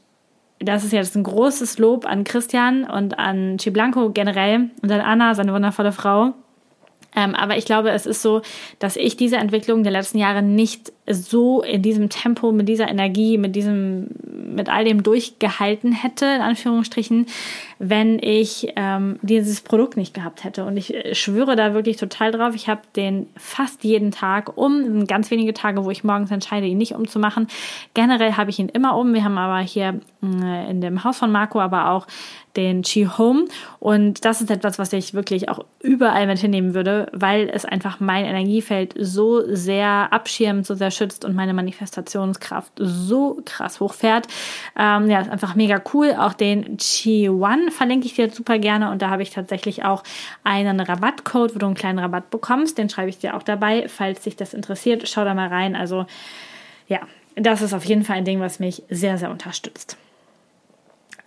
das 0.59 0.83
ist 0.83 0.91
jetzt 0.91 1.15
ein 1.15 1.23
großes 1.23 1.77
Lob 1.77 2.05
an 2.05 2.23
Christian 2.23 2.83
und 2.83 3.19
an 3.19 3.57
Chiblanco 3.57 4.09
generell 4.11 4.71
und 4.81 4.91
an 4.91 5.01
Anna, 5.01 5.35
seine 5.35 5.53
wundervolle 5.53 5.91
Frau. 5.91 6.33
Ähm, 7.15 7.35
aber 7.35 7.57
ich 7.57 7.65
glaube, 7.65 7.89
es 7.89 8.05
ist 8.05 8.21
so, 8.21 8.41
dass 8.79 8.95
ich 8.95 9.17
diese 9.17 9.37
Entwicklung 9.37 9.83
der 9.83 9.91
letzten 9.91 10.19
Jahre 10.19 10.41
nicht 10.41 10.91
so 11.09 11.61
in 11.63 11.81
diesem 11.81 12.09
Tempo, 12.09 12.51
mit 12.51 12.67
dieser 12.67 12.89
Energie, 12.89 13.37
mit 13.37 13.55
diesem, 13.55 14.09
mit 14.53 14.69
all 14.69 14.83
dem 14.83 15.03
durchgehalten 15.03 15.93
hätte, 15.93 16.25
in 16.25 16.41
Anführungsstrichen, 16.41 17.27
wenn 17.79 18.19
ich 18.19 18.73
ähm, 18.75 19.17
dieses 19.21 19.61
Produkt 19.61 19.95
nicht 19.95 20.13
gehabt 20.13 20.43
hätte. 20.43 20.65
Und 20.65 20.75
ich 20.75 20.93
äh, 20.93 21.15
schwöre 21.15 21.55
da 21.55 21.73
wirklich 21.73 21.97
total 21.97 22.31
drauf. 22.31 22.55
Ich 22.55 22.67
habe 22.67 22.81
den 22.95 23.27
fast 23.37 23.83
jeden 23.83 24.11
Tag 24.11 24.57
um, 24.57 25.07
ganz 25.07 25.31
wenige 25.31 25.53
Tage, 25.53 25.85
wo 25.85 25.91
ich 25.91 26.03
morgens 26.03 26.31
entscheide, 26.31 26.67
ihn 26.67 26.77
nicht 26.77 26.93
umzumachen. 26.93 27.47
Generell 27.93 28.33
habe 28.33 28.49
ich 28.49 28.59
ihn 28.59 28.69
immer 28.69 28.97
um. 28.97 29.13
Wir 29.13 29.23
haben 29.23 29.37
aber 29.37 29.59
hier 29.59 29.99
äh, 30.21 30.69
in 30.69 30.81
dem 30.81 31.03
Haus 31.03 31.17
von 31.17 31.31
Marco 31.31 31.61
aber 31.61 31.91
auch 31.91 32.05
den 32.57 32.81
Chi 32.83 33.07
Home. 33.17 33.45
Und 33.79 34.25
das 34.25 34.41
ist 34.41 34.51
etwas, 34.51 34.79
was 34.79 34.91
ich 34.91 35.13
wirklich 35.13 35.47
auch 35.47 35.63
überall 35.79 36.27
mit 36.27 36.39
hinnehmen 36.39 36.73
würde, 36.73 36.96
weil 37.11 37.49
es 37.49 37.65
einfach 37.65 37.99
mein 37.99 38.25
Energiefeld 38.25 38.93
so 38.97 39.43
sehr 39.53 40.11
abschirmt, 40.11 40.65
so 40.65 40.75
sehr 40.75 40.91
schützt 40.91 41.23
und 41.23 41.35
meine 41.35 41.53
Manifestationskraft 41.53 42.73
so 42.77 43.39
krass 43.45 43.79
hochfährt. 43.79 44.27
Ähm, 44.77 45.09
ja, 45.09 45.21
ist 45.21 45.29
einfach 45.29 45.55
mega 45.55 45.81
cool. 45.93 46.15
Auch 46.17 46.33
den 46.33 46.77
Chi 46.77 47.29
One 47.29 47.71
verlinke 47.71 48.07
ich 48.07 48.15
dir 48.15 48.29
super 48.29 48.57
gerne 48.57 48.91
und 48.91 49.01
da 49.01 49.09
habe 49.09 49.21
ich 49.21 49.29
tatsächlich 49.29 49.85
auch 49.85 50.03
einen 50.43 50.79
Rabattcode, 50.79 51.55
wo 51.55 51.59
du 51.59 51.65
einen 51.65 51.75
kleinen 51.75 51.99
Rabatt 51.99 52.29
bekommst. 52.29 52.77
Den 52.77 52.89
schreibe 52.89 53.09
ich 53.09 53.19
dir 53.19 53.35
auch 53.35 53.43
dabei, 53.43 53.87
falls 53.87 54.21
dich 54.21 54.35
das 54.35 54.53
interessiert. 54.53 55.07
Schau 55.07 55.23
da 55.23 55.33
mal 55.33 55.49
rein. 55.49 55.75
Also 55.75 56.05
ja, 56.87 56.99
das 57.35 57.61
ist 57.61 57.73
auf 57.73 57.85
jeden 57.85 58.03
Fall 58.03 58.17
ein 58.17 58.25
Ding, 58.25 58.39
was 58.39 58.59
mich 58.59 58.83
sehr, 58.89 59.17
sehr 59.17 59.29
unterstützt. 59.29 59.97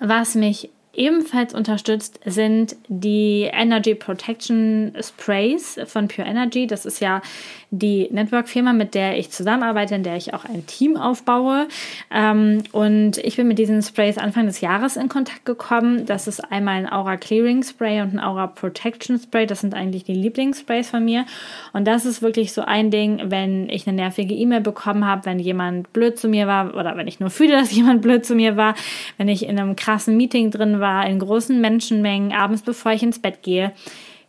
Was 0.01 0.35
mich 0.35 0.71
ebenfalls 0.93 1.55
unterstützt, 1.55 2.21
sind 2.25 2.77
die 2.89 3.49
Energy 3.53 3.95
Protection 3.95 4.93
Sprays 5.01 5.79
von 5.87 6.09
Pure 6.09 6.27
Energy. 6.27 6.67
Das 6.67 6.85
ist 6.85 7.01
ja 7.01 7.23
die 7.71 8.09
Network-Firma, 8.11 8.73
mit 8.73 8.95
der 8.95 9.17
ich 9.17 9.31
zusammenarbeite, 9.31 9.95
in 9.95 10.03
der 10.03 10.17
ich 10.17 10.35
auch 10.35 10.45
ein 10.45 10.67
Team 10.67 10.97
aufbaue. 10.97 11.69
Ähm, 12.11 12.65
und 12.73 13.19
ich 13.19 13.37
bin 13.37 13.47
mit 13.47 13.59
diesen 13.59 13.81
Sprays 13.83 14.19
Anfang 14.19 14.47
des 14.47 14.61
Jahres 14.61 14.97
in 14.97 15.09
Kontakt 15.09 15.45
gekommen. 15.45 16.05
Das 16.07 16.27
ist 16.27 16.41
einmal 16.51 16.79
ein 16.79 16.93
Aura 16.93 17.17
Clearing 17.17 17.63
Spray 17.63 18.01
und 18.01 18.15
ein 18.15 18.21
Aura 18.21 18.49
Protection 18.49 19.19
Spray. 19.19 19.47
Das 19.47 19.61
sind 19.61 19.75
eigentlich 19.75 20.03
die 20.03 20.15
Lieblingssprays 20.15 20.91
von 20.91 21.05
mir. 21.05 21.25
Und 21.73 21.87
das 21.87 22.05
ist 22.05 22.23
wirklich 22.23 22.53
so 22.53 22.63
ein 22.63 22.91
Ding, 22.91 23.31
wenn 23.31 23.69
ich 23.69 23.87
eine 23.87 23.97
nervige 23.97 24.35
E-Mail 24.35 24.61
bekommen 24.61 25.07
habe, 25.07 25.27
wenn 25.27 25.39
jemand 25.39 25.93
blöd 25.93 26.19
zu 26.19 26.29
mir 26.29 26.49
war 26.49 26.75
oder 26.75 26.97
wenn 26.97 27.07
ich 27.07 27.21
nur 27.21 27.31
fühle, 27.31 27.53
dass 27.53 27.73
jemand 27.73 28.03
blöd 28.03 28.27
zu 28.27 28.35
mir 28.35 28.57
war, 28.57 28.75
wenn 29.17 29.29
ich 29.29 29.47
in 29.47 29.59
einem 29.59 29.77
krassen 29.77 30.17
Meeting 30.17 30.51
drin 30.51 30.80
war, 30.80 30.80
in 30.81 31.19
großen 31.19 31.61
Menschenmengen, 31.61 32.33
abends 32.33 32.63
bevor 32.63 32.93
ich 32.93 33.03
ins 33.03 33.21
Bett 33.21 33.43
gehe 33.43 33.73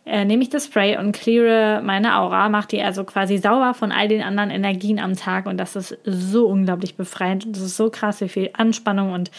äh, 0.04 0.24
nehme 0.24 0.42
ich 0.42 0.50
das 0.50 0.66
Spray 0.66 0.96
und 0.96 1.12
cleare 1.12 1.80
meine 1.82 2.18
Aura, 2.18 2.48
mache 2.48 2.68
die 2.68 2.82
also 2.82 3.04
quasi 3.04 3.38
sauber 3.38 3.74
von 3.74 3.92
all 3.92 4.08
den 4.08 4.22
anderen 4.22 4.50
Energien 4.50 4.98
am 4.98 5.14
Tag 5.14 5.46
und 5.46 5.58
das 5.58 5.76
ist 5.76 5.96
so 6.04 6.46
unglaublich 6.46 6.96
befreiend 6.96 7.46
und 7.46 7.56
das 7.56 7.62
ist 7.62 7.76
so 7.76 7.88
krass, 7.88 8.20
wie 8.20 8.28
viel 8.28 8.50
Anspannung 8.54 9.12
und 9.12 9.30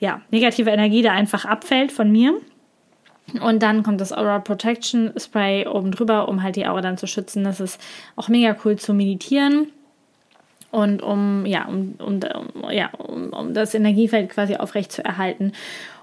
ja, 0.00 0.20
negative 0.30 0.70
Energie 0.70 1.02
da 1.02 1.12
einfach 1.12 1.44
abfällt 1.44 1.92
von 1.92 2.10
mir. 2.10 2.34
Und 3.42 3.62
dann 3.62 3.82
kommt 3.82 4.00
das 4.00 4.12
Aura 4.12 4.38
Protection 4.38 5.12
Spray 5.18 5.66
oben 5.66 5.92
drüber, 5.92 6.28
um 6.28 6.42
halt 6.42 6.56
die 6.56 6.66
Aura 6.66 6.80
dann 6.80 6.96
zu 6.96 7.06
schützen. 7.06 7.44
Das 7.44 7.60
ist 7.60 7.78
auch 8.16 8.28
mega 8.28 8.56
cool 8.64 8.76
zu 8.76 8.94
meditieren 8.94 9.68
und 10.70 11.02
um, 11.02 11.44
ja, 11.46 11.66
um, 11.66 11.94
um 11.98 12.20
ja, 12.70 12.90
um, 12.94 13.32
um 13.32 13.54
das 13.54 13.74
Energiefeld 13.74 14.30
quasi 14.30 14.56
aufrecht 14.56 14.92
zu 14.92 15.04
erhalten 15.04 15.52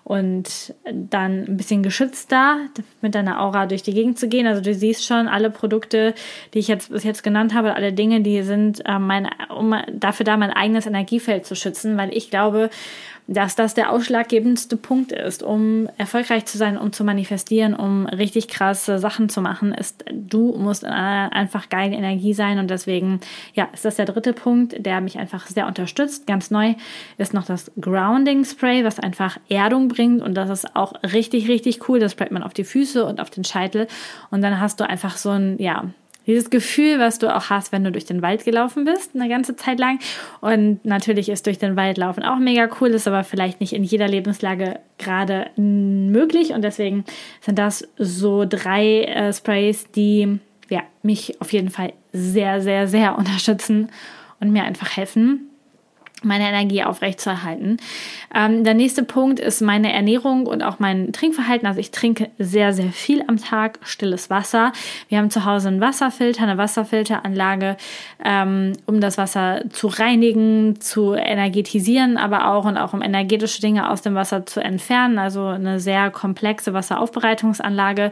und 0.05 0.75
dann 0.85 1.45
ein 1.45 1.57
bisschen 1.57 1.81
geschützter 1.81 2.59
mit 3.01 3.15
deiner 3.15 3.41
Aura 3.41 3.65
durch 3.65 3.81
die 3.81 3.93
Gegend 3.93 4.19
zu 4.19 4.29
gehen. 4.29 4.45
Also 4.45 4.61
du 4.61 4.71
siehst 4.75 5.03
schon, 5.03 5.27
alle 5.27 5.49
Produkte, 5.49 6.13
die 6.53 6.59
ich 6.59 6.67
jetzt 6.67 6.91
bis 6.91 7.03
jetzt 7.03 7.23
genannt 7.23 7.55
habe, 7.55 7.73
alle 7.73 7.91
Dinge, 7.91 8.21
die 8.21 8.43
sind 8.43 8.85
äh, 8.85 8.99
mein, 8.99 9.27
um 9.49 9.75
dafür 9.91 10.23
da, 10.23 10.37
mein 10.37 10.51
eigenes 10.51 10.85
Energiefeld 10.85 11.47
zu 11.47 11.55
schützen, 11.55 11.97
weil 11.97 12.15
ich 12.15 12.29
glaube, 12.29 12.69
dass 13.27 13.55
das 13.55 13.73
der 13.73 13.91
ausschlaggebendste 13.91 14.77
Punkt 14.77 15.11
ist, 15.11 15.41
um 15.41 15.89
erfolgreich 15.97 16.45
zu 16.45 16.57
sein, 16.57 16.77
um 16.77 16.93
zu 16.93 17.03
manifestieren, 17.03 17.73
um 17.73 18.05
richtig 18.05 18.47
krasse 18.47 18.99
Sachen 18.99 19.29
zu 19.29 19.41
machen, 19.41 19.73
ist, 19.73 20.05
du 20.11 20.55
musst 20.57 20.83
in 20.83 20.89
einer 20.89 21.33
einfach 21.33 21.69
geile 21.69 21.95
Energie 21.95 22.33
sein 22.33 22.59
und 22.59 22.69
deswegen, 22.69 23.19
ja, 23.53 23.67
ist 23.73 23.83
das 23.83 23.95
der 23.95 24.05
dritte 24.05 24.33
Punkt, 24.33 24.85
der 24.85 25.01
mich 25.01 25.17
einfach 25.17 25.47
sehr 25.47 25.65
unterstützt. 25.65 26.27
Ganz 26.27 26.51
neu 26.51 26.75
ist 27.17 27.33
noch 27.33 27.45
das 27.45 27.71
Grounding 27.81 28.45
Spray, 28.45 28.83
was 28.83 28.99
einfach 28.99 29.39
Erdung 29.49 29.87
bringt 29.87 30.21
und 30.21 30.35
das 30.35 30.49
ist 30.49 30.75
auch 30.75 30.93
richtig, 31.03 31.47
richtig 31.47 31.89
cool. 31.89 31.99
Das 31.99 32.11
sprayt 32.11 32.31
man 32.31 32.43
auf 32.43 32.53
die 32.53 32.63
Füße 32.63 33.05
und 33.05 33.19
auf 33.19 33.31
den 33.31 33.43
Scheitel 33.43 33.87
und 34.29 34.41
dann 34.41 34.59
hast 34.59 34.79
du 34.79 34.87
einfach 34.87 35.17
so 35.17 35.31
ein, 35.31 35.57
ja, 35.57 35.85
dieses 36.27 36.49
Gefühl, 36.49 36.99
was 36.99 37.19
du 37.19 37.33
auch 37.33 37.49
hast, 37.49 37.71
wenn 37.71 37.83
du 37.83 37.91
durch 37.91 38.05
den 38.05 38.21
Wald 38.21 38.45
gelaufen 38.45 38.85
bist, 38.85 39.11
eine 39.15 39.29
ganze 39.29 39.55
Zeit 39.55 39.79
lang. 39.79 39.99
Und 40.41 40.83
natürlich 40.85 41.29
ist 41.29 41.45
durch 41.45 41.57
den 41.57 41.75
Wald 41.75 41.97
laufen 41.97 42.23
auch 42.23 42.39
mega 42.39 42.67
cool, 42.79 42.89
ist 42.89 43.07
aber 43.07 43.23
vielleicht 43.23 43.61
nicht 43.61 43.73
in 43.73 43.83
jeder 43.83 44.07
Lebenslage 44.07 44.79
gerade 44.97 45.49
möglich. 45.55 46.51
Und 46.51 46.63
deswegen 46.63 47.05
sind 47.41 47.59
das 47.59 47.87
so 47.97 48.45
drei 48.47 49.03
äh, 49.03 49.33
Sprays, 49.33 49.91
die 49.91 50.39
ja, 50.69 50.81
mich 51.03 51.39
auf 51.41 51.53
jeden 51.53 51.69
Fall 51.69 51.93
sehr, 52.11 52.61
sehr, 52.61 52.87
sehr 52.87 53.17
unterstützen 53.17 53.89
und 54.39 54.51
mir 54.51 54.63
einfach 54.63 54.97
helfen, 54.97 55.49
meine 56.23 56.47
Energie 56.47 56.83
aufrechtzuerhalten. 56.83 57.77
Ähm, 58.33 58.63
der 58.63 58.73
nächste 58.73 59.03
Punkt 59.03 59.39
ist 59.39 59.61
meine 59.61 59.93
Ernährung 59.93 60.47
und 60.47 60.63
auch 60.63 60.79
mein 60.79 61.13
Trinkverhalten. 61.13 61.67
Also 61.67 61.79
ich 61.79 61.91
trinke 61.91 62.29
sehr, 62.39 62.73
sehr 62.73 62.91
viel 62.91 63.23
am 63.27 63.37
Tag, 63.37 63.79
stilles 63.83 64.29
Wasser. 64.29 64.71
Wir 65.07 65.19
haben 65.19 65.29
zu 65.29 65.45
Hause 65.45 65.67
einen 65.67 65.81
Wasserfilter, 65.81 66.43
eine 66.43 66.57
Wasserfilteranlage, 66.57 67.77
ähm, 68.23 68.73
um 68.85 69.01
das 69.01 69.17
Wasser 69.17 69.63
zu 69.69 69.87
reinigen, 69.87 70.79
zu 70.79 71.13
energetisieren, 71.13 72.17
aber 72.17 72.51
auch 72.51 72.65
und 72.65 72.77
auch 72.77 72.93
um 72.93 73.01
energetische 73.01 73.61
Dinge 73.61 73.89
aus 73.89 74.01
dem 74.01 74.15
Wasser 74.15 74.45
zu 74.45 74.61
entfernen. 74.61 75.19
Also 75.19 75.45
eine 75.47 75.79
sehr 75.79 76.09
komplexe 76.11 76.73
Wasseraufbereitungsanlage, 76.73 78.11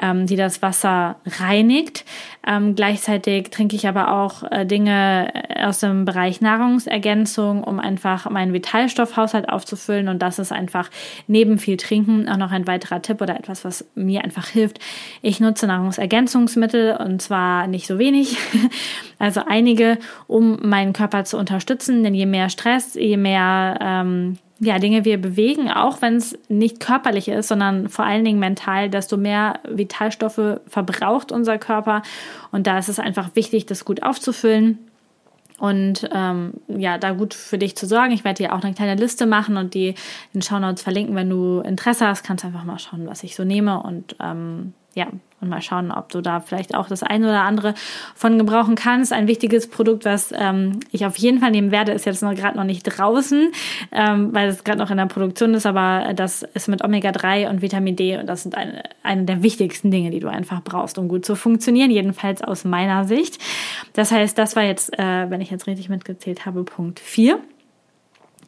ähm, 0.00 0.26
die 0.26 0.36
das 0.36 0.62
Wasser 0.62 1.16
reinigt. 1.40 2.04
Ähm, 2.46 2.74
gleichzeitig 2.74 3.50
trinke 3.50 3.76
ich 3.76 3.86
aber 3.86 4.12
auch 4.12 4.42
äh, 4.50 4.66
Dinge 4.66 5.32
aus 5.62 5.80
dem 5.80 6.04
Bereich 6.04 6.40
Nahrungsergänzung, 6.40 7.33
um 7.42 7.80
einfach 7.80 8.28
meinen 8.30 8.52
Vitalstoffhaushalt 8.52 9.48
aufzufüllen. 9.48 10.08
Und 10.08 10.20
das 10.20 10.38
ist 10.38 10.52
einfach 10.52 10.90
neben 11.26 11.58
viel 11.58 11.76
Trinken 11.76 12.28
auch 12.28 12.36
noch 12.36 12.50
ein 12.50 12.66
weiterer 12.66 13.02
Tipp 13.02 13.20
oder 13.20 13.36
etwas, 13.36 13.64
was 13.64 13.84
mir 13.94 14.22
einfach 14.22 14.48
hilft. 14.48 14.78
Ich 15.22 15.40
nutze 15.40 15.66
Nahrungsergänzungsmittel 15.66 16.96
und 16.96 17.20
zwar 17.20 17.66
nicht 17.66 17.86
so 17.86 17.98
wenig, 17.98 18.36
also 19.18 19.42
einige, 19.46 19.98
um 20.26 20.58
meinen 20.62 20.92
Körper 20.92 21.24
zu 21.24 21.38
unterstützen. 21.38 22.02
Denn 22.02 22.14
je 22.14 22.26
mehr 22.26 22.48
Stress, 22.48 22.94
je 22.94 23.16
mehr 23.16 23.78
ähm, 23.80 24.38
ja, 24.60 24.78
Dinge 24.78 25.04
wir 25.04 25.20
bewegen, 25.20 25.70
auch 25.70 26.00
wenn 26.00 26.16
es 26.16 26.38
nicht 26.48 26.80
körperlich 26.80 27.28
ist, 27.28 27.48
sondern 27.48 27.88
vor 27.88 28.04
allen 28.04 28.24
Dingen 28.24 28.38
mental, 28.38 28.88
desto 28.88 29.16
mehr 29.16 29.60
Vitalstoffe 29.68 30.60
verbraucht 30.66 31.32
unser 31.32 31.58
Körper. 31.58 32.02
Und 32.52 32.66
da 32.66 32.78
ist 32.78 32.88
es 32.88 32.98
einfach 32.98 33.30
wichtig, 33.34 33.66
das 33.66 33.84
gut 33.84 34.02
aufzufüllen 34.02 34.78
und 35.64 36.06
ähm, 36.12 36.52
ja, 36.68 36.98
da 36.98 37.12
gut 37.12 37.32
für 37.32 37.56
dich 37.56 37.74
zu 37.74 37.86
sorgen. 37.86 38.12
Ich 38.12 38.22
werde 38.22 38.42
dir 38.42 38.54
auch 38.54 38.62
eine 38.62 38.74
kleine 38.74 39.00
Liste 39.00 39.24
machen 39.24 39.56
und 39.56 39.72
die 39.72 39.94
in 40.34 40.42
Shownotes 40.42 40.82
verlinken. 40.82 41.16
Wenn 41.16 41.30
du 41.30 41.60
Interesse 41.60 42.06
hast, 42.06 42.22
kannst 42.22 42.44
du 42.44 42.48
einfach 42.48 42.64
mal 42.64 42.78
schauen, 42.78 43.06
was 43.06 43.22
ich 43.22 43.34
so 43.34 43.44
nehme 43.44 43.82
und 43.82 44.14
ähm, 44.20 44.74
ja, 44.94 45.08
und 45.40 45.50
mal 45.50 45.62
schauen, 45.62 45.92
ob 45.92 46.08
du 46.10 46.20
da 46.20 46.40
vielleicht 46.40 46.74
auch 46.74 46.88
das 46.88 47.02
eine 47.02 47.28
oder 47.28 47.42
andere 47.42 47.74
von 48.14 48.38
gebrauchen 48.38 48.74
kannst. 48.74 49.12
Ein 49.12 49.26
wichtiges 49.26 49.68
Produkt, 49.68 50.04
was 50.04 50.32
ähm, 50.36 50.80
ich 50.90 51.06
auf 51.06 51.16
jeden 51.18 51.40
Fall 51.40 51.50
nehmen 51.50 51.70
werde, 51.70 51.92
ist 51.92 52.06
jetzt 52.06 52.22
noch 52.22 52.34
gerade 52.34 52.56
noch 52.56 52.64
nicht 52.64 52.82
draußen, 52.82 53.52
ähm, 53.92 54.32
weil 54.32 54.48
es 54.48 54.64
gerade 54.64 54.78
noch 54.78 54.90
in 54.90 54.96
der 54.96 55.06
Produktion 55.06 55.54
ist, 55.54 55.66
aber 55.66 56.14
das 56.14 56.42
ist 56.42 56.68
mit 56.68 56.82
Omega-3 56.82 57.50
und 57.50 57.62
Vitamin 57.62 57.96
D 57.96 58.16
und 58.16 58.26
das 58.26 58.42
sind 58.42 58.56
eine, 58.56 58.82
eine 59.02 59.24
der 59.24 59.42
wichtigsten 59.42 59.90
Dinge, 59.90 60.10
die 60.10 60.20
du 60.20 60.28
einfach 60.28 60.62
brauchst, 60.62 60.98
um 60.98 61.08
gut 61.08 61.24
zu 61.26 61.36
funktionieren, 61.36 61.90
jedenfalls 61.90 62.42
aus 62.42 62.64
meiner 62.64 63.04
Sicht. 63.04 63.38
Das 63.92 64.12
heißt, 64.12 64.38
das 64.38 64.56
war 64.56 64.62
jetzt, 64.64 64.98
äh, 64.98 65.30
wenn 65.30 65.40
ich 65.40 65.50
jetzt 65.50 65.66
richtig 65.66 65.88
mitgezählt 65.88 66.46
habe, 66.46 66.64
Punkt 66.64 67.00
4. 67.00 67.38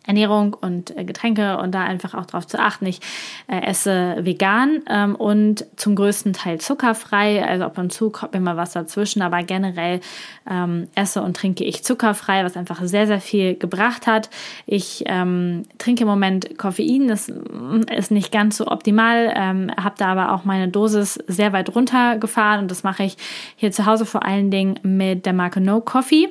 Ernährung 0.07 0.55
und 0.55 0.97
äh, 0.97 1.05
Getränke 1.05 1.59
und 1.59 1.75
da 1.75 1.83
einfach 1.83 2.15
auch 2.15 2.27
darauf 2.27 2.47
zu 2.47 2.59
achten. 2.59 2.87
Ich 2.87 3.01
äh, 3.49 3.61
esse 3.67 4.17
vegan 4.21 4.83
ähm, 4.89 5.15
und 5.17 5.67
zum 5.77 5.97
größten 5.97 6.33
Teil 6.33 6.59
zuckerfrei. 6.61 7.45
Also 7.45 7.65
ab 7.65 7.79
und 7.79 7.93
zu 7.93 8.11
kommt 8.11 8.35
mir 8.35 8.41
mal 8.41 8.57
was 8.57 8.73
dazwischen, 8.73 9.23
aber 9.23 9.43
generell 9.43 10.01
ähm, 10.49 10.89
esse 10.95 11.23
und 11.23 11.37
trinke 11.37 11.65
ich 11.65 11.85
zuckerfrei, 11.85 12.45
was 12.45 12.57
einfach 12.57 12.81
sehr, 12.85 13.07
sehr 13.07 13.21
viel 13.21 13.57
gebracht 13.57 14.07
hat. 14.07 14.31
Ich 14.67 15.05
ähm, 15.07 15.65
trinke 15.79 16.03
im 16.03 16.09
Moment 16.09 16.57
Koffein, 16.57 17.09
das 17.09 17.29
mm, 17.29 17.83
ist 17.97 18.11
nicht 18.11 18.31
ganz 18.33 18.57
so 18.57 18.69
optimal, 18.69 19.33
ähm, 19.35 19.71
habe 19.77 19.97
da 19.99 20.07
aber 20.07 20.33
auch 20.33 20.45
meine 20.45 20.69
Dosis 20.69 21.15
sehr 21.27 21.53
weit 21.53 21.75
runtergefahren 21.75 22.63
und 22.63 22.71
das 22.71 22.83
mache 22.83 23.05
ich 23.05 23.17
hier 23.57 23.73
zu 23.73 23.87
Hause 23.87 24.07
vor 24.07 24.25
allen 24.25 24.51
Dingen 24.51 24.79
mit 24.83 25.27
der 25.27 25.33
Marke 25.33 25.61
No 25.61 25.81
Coffee. 25.81 26.29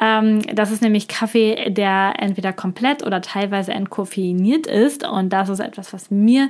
Ähm, 0.00 0.42
das 0.54 0.70
ist 0.70 0.82
nämlich 0.82 1.08
Kaffee, 1.08 1.70
der 1.70 2.14
entweder 2.18 2.52
komplett 2.52 3.04
oder 3.04 3.11
teilweise 3.20 3.72
entkoffeiniert 3.72 4.66
ist. 4.66 5.06
Und 5.06 5.32
das 5.32 5.48
ist 5.48 5.60
etwas, 5.60 5.92
was 5.92 6.10
mir 6.10 6.48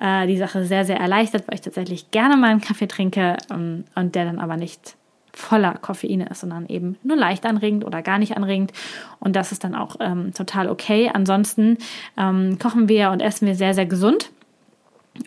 äh, 0.00 0.26
die 0.26 0.36
Sache 0.36 0.64
sehr, 0.64 0.84
sehr 0.84 0.98
erleichtert, 0.98 1.46
weil 1.46 1.54
ich 1.54 1.60
tatsächlich 1.60 2.10
gerne 2.10 2.36
mal 2.36 2.50
einen 2.50 2.60
Kaffee 2.60 2.88
trinke 2.88 3.36
ähm, 3.50 3.84
und 3.94 4.14
der 4.14 4.24
dann 4.24 4.38
aber 4.38 4.56
nicht 4.56 4.96
voller 5.32 5.74
Koffein 5.74 6.22
ist, 6.22 6.40
sondern 6.40 6.66
eben 6.66 6.96
nur 7.02 7.16
leicht 7.16 7.46
anregend 7.46 7.84
oder 7.84 8.02
gar 8.02 8.18
nicht 8.18 8.36
anregend. 8.36 8.72
Und 9.20 9.36
das 9.36 9.52
ist 9.52 9.62
dann 9.62 9.74
auch 9.74 9.96
ähm, 10.00 10.34
total 10.34 10.68
okay. 10.68 11.10
Ansonsten 11.12 11.78
ähm, 12.16 12.58
kochen 12.58 12.88
wir 12.88 13.10
und 13.10 13.20
essen 13.20 13.46
wir 13.46 13.54
sehr, 13.54 13.74
sehr 13.74 13.86
gesund 13.86 14.30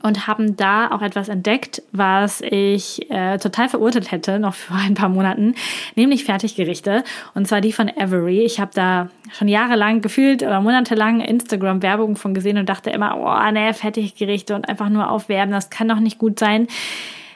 und 0.01 0.27
haben 0.27 0.55
da 0.55 0.91
auch 0.91 1.01
etwas 1.01 1.29
entdeckt, 1.29 1.83
was 1.91 2.41
ich 2.41 3.09
äh, 3.11 3.37
total 3.37 3.69
verurteilt 3.69 4.11
hätte, 4.11 4.39
noch 4.39 4.53
vor 4.53 4.77
ein 4.77 4.95
paar 4.95 5.09
Monaten, 5.09 5.55
nämlich 5.95 6.23
Fertiggerichte. 6.23 7.03
Und 7.33 7.47
zwar 7.47 7.61
die 7.61 7.73
von 7.73 7.89
Avery. 7.97 8.41
Ich 8.41 8.59
habe 8.59 8.71
da 8.73 9.09
schon 9.31 9.47
jahrelang 9.47 10.01
gefühlt 10.01 10.41
oder 10.41 10.61
monatelang 10.61 11.21
Instagram-Werbung 11.21 12.15
von 12.15 12.33
gesehen 12.33 12.57
und 12.57 12.69
dachte 12.69 12.89
immer, 12.89 13.17
oh, 13.17 13.51
nee, 13.51 13.73
Fertiggerichte 13.73 14.55
und 14.55 14.67
einfach 14.67 14.89
nur 14.89 15.11
aufwärmen, 15.11 15.53
das 15.53 15.69
kann 15.69 15.87
doch 15.87 15.99
nicht 15.99 16.17
gut 16.17 16.39
sein. 16.39 16.67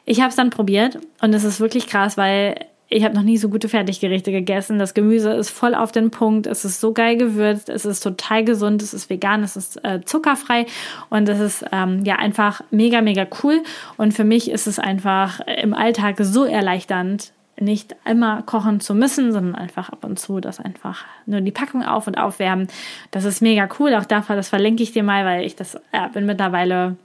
Ich 0.06 0.22
habe 0.22 0.30
es 0.30 0.36
dann 0.36 0.50
probiert 0.50 1.00
und 1.22 1.34
es 1.34 1.44
ist 1.44 1.60
wirklich 1.60 1.88
krass, 1.88 2.18
weil 2.18 2.56
ich 2.89 3.03
habe 3.03 3.15
noch 3.15 3.24
nie 3.24 3.38
so 3.38 3.50
gute 3.50 3.67
Fertiggerichte 3.67 4.32
gegessen. 4.32 4.79
Das 4.79 4.94
Gemüse 4.94 5.32
ist 5.34 5.50
voll 5.50 5.75
auf 5.75 5.91
den 5.91 6.10
Punkt. 6.10 6.48
Es 6.48 6.63
ist 6.63 6.79
so 6.79 6.94
geil 6.94 7.17
gewürzt. 7.17 7.67
Es 7.67 7.86
ist 7.86 8.01
total 8.01 8.46
gesund. 8.46 8.82
Es 8.82 8.94
ist 8.94 9.10
vegan. 9.10 9.44
Es 9.44 9.58
ist 9.58 9.84
äh, 9.84 10.01
zuckerfrei. 10.06 10.65
Und 11.10 11.27
es 11.27 11.39
ist 11.39 11.65
ähm, 11.74 12.06
ja 12.06 12.15
einfach 12.15 12.62
mega, 12.72 13.01
mega 13.01 13.27
cool. 13.44 13.62
Und 13.98 14.13
für 14.13 14.24
mich 14.24 14.50
ist 14.50 14.67
es 14.67 14.79
einfach 14.79 15.41
im 15.41 15.74
Alltag 15.74 16.15
so 16.22 16.46
erleichternd, 16.46 17.34
nicht 17.60 17.96
immer 18.06 18.44
kochen 18.44 18.79
zu 18.79 18.96
müssen, 18.96 19.34
sondern 19.34 19.56
einfach 19.56 19.89
ab 19.89 20.06
und 20.06 20.17
zu 20.17 20.39
das 20.39 20.60
einfach 20.60 21.03
nur 21.25 21.41
die 21.41 21.51
Packung 21.51 21.84
auf 21.84 22.08
und 22.08 22.17
aufwärmen. 22.17 22.67
Das 23.12 23.25
ist 23.25 23.41
mega 23.41 23.67
cool. 23.79 23.96
Auch 23.96 24.06
dafür, 24.06 24.38
das 24.38 24.48
verlinke 24.48 24.84
ich 24.84 24.94
dir 24.94 25.03
mal, 25.03 25.25
weil 25.25 25.46
ich 25.46 25.56
das 25.56 25.77
ja, 25.94 26.08
bin 26.08 26.25
mittlerweile 26.25 26.96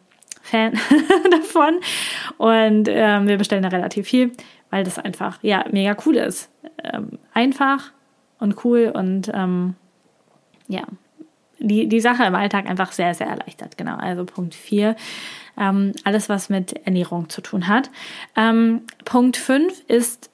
Fan 0.43 0.79
davon. 1.31 1.81
Und 2.37 2.89
ähm, 2.89 3.27
wir 3.27 3.39
bestellen 3.39 3.63
da 3.63 3.69
relativ 3.69 4.09
viel, 4.09 4.33
weil 4.73 4.83
das 4.83 4.99
einfach 4.99 5.39
ja 5.43 5.65
mega 5.71 5.95
cool 6.07 6.17
ist. 6.17 6.51
Ähm, 6.83 7.19
einfach 7.33 7.93
und 8.41 8.65
cool 8.65 8.91
und 8.93 9.31
ähm, 9.33 9.77
ja, 10.67 10.83
die, 11.61 11.87
die 11.89 12.01
Sache 12.01 12.25
im 12.25 12.35
Alltag 12.35 12.67
einfach 12.67 12.91
sehr, 12.91 13.15
sehr 13.15 13.29
erleichtert. 13.29 13.77
Genau, 13.77 13.97
also 13.97 14.25
Punkt 14.25 14.55
4. 14.55 14.97
Ähm, 15.57 15.93
alles, 16.05 16.29
was 16.29 16.49
mit 16.49 16.73
Ernährung 16.87 17.29
zu 17.29 17.43
tun 17.43 17.69
hat. 17.69 17.91
Ähm, 18.35 18.83
Punkt 19.05 19.37
5 19.37 19.85
ist 19.87 20.31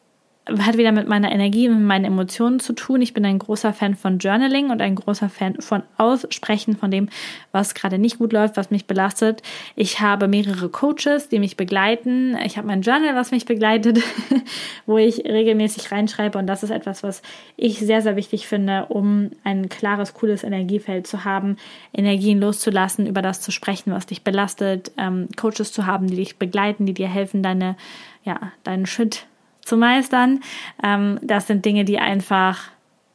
hat 0.49 0.79
wieder 0.79 0.93
mit 0.93 1.09
meiner 1.09 1.31
Energie 1.31 1.69
und 1.69 1.85
meinen 1.85 2.05
Emotionen 2.05 2.59
zu 2.59 2.73
tun. 2.73 3.03
Ich 3.03 3.13
bin 3.13 3.25
ein 3.25 3.39
großer 3.39 3.73
Fan 3.73 3.95
von 3.95 4.19
Journaling 4.19 4.71
und 4.71 4.81
ein 4.81 4.95
großer 4.95 5.29
Fan 5.29 5.61
von 5.61 5.83
Aussprechen 5.97 6.77
von 6.77 6.91
dem, 6.91 7.09
was 7.53 7.75
gerade 7.75 7.99
nicht 7.99 8.19
gut 8.19 8.33
läuft, 8.33 8.57
was 8.57 8.71
mich 8.71 8.87
belastet. 8.87 9.43
Ich 9.77 10.01
habe 10.01 10.27
mehrere 10.27 10.69
Coaches, 10.69 11.29
die 11.29 11.39
mich 11.39 11.57
begleiten. 11.57 12.37
Ich 12.45 12.57
habe 12.57 12.67
mein 12.67 12.83
Journal, 12.83 13.15
was 13.15 13.31
mich 13.31 13.45
begleitet, 13.45 14.01
wo 14.87 14.99
ich 14.99 15.25
regelmäßig 15.25 15.93
reinschreibe. 15.93 16.39
Und 16.39 16.47
das 16.47 16.63
ist 16.63 16.71
etwas, 16.71 17.03
was 17.03 17.23
ich 17.57 17.79
sehr, 17.79 18.03
sehr 18.03 18.17
wichtig 18.17 18.47
finde, 18.47 18.87
um 18.87 19.31
ein 19.45 19.69
klares, 19.69 20.15
cooles 20.15 20.43
Energiefeld 20.43 21.07
zu 21.07 21.25
haben, 21.25 21.57
Energien 21.93 22.41
loszulassen, 22.41 23.07
über 23.07 23.23
das 23.23 23.41
zu 23.41 23.53
sprechen, 23.53 23.93
was 23.93 24.07
dich 24.07 24.25
belastet, 24.25 24.93
ähm, 24.99 25.29
Coaches 25.37 25.73
zu 25.73 25.87
haben, 25.87 26.07
die 26.07 26.17
dich 26.17 26.39
begleiten, 26.39 26.87
die 26.87 26.95
dir 26.95 27.09
helfen, 27.09 27.43
deine, 27.43 27.77
ja, 28.25 28.53
deinen 28.65 28.87
Schritt 28.87 29.28
zu 29.69 29.77
meistern. 29.77 30.41
Ähm, 30.83 31.19
das 31.23 31.47
sind 31.47 31.65
Dinge, 31.65 31.85
die 31.85 31.99
einfach 31.99 32.71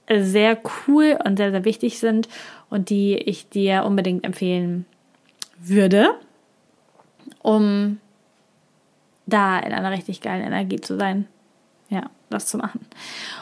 sehr 0.10 0.57
cool 0.88 1.17
und 1.24 1.38
sehr, 1.38 1.51
sehr 1.51 1.65
wichtig 1.65 2.00
sind 2.00 2.27
und 2.69 2.89
die 2.89 3.15
ich 3.15 3.50
dir 3.50 3.86
unbedingt 3.86 4.24
empfehlen 4.24 4.86
würde, 5.60 6.12
um 7.41 8.00
da 9.25 9.60
in 9.60 9.74
einer 9.74 9.91
richtig 9.91 10.22
geilen 10.22 10.43
Energie 10.43 10.81
zu 10.81 10.98
sein. 10.98 11.27
Ja, 11.89 12.10
das 12.29 12.48
zu 12.48 12.57
machen. 12.57 12.81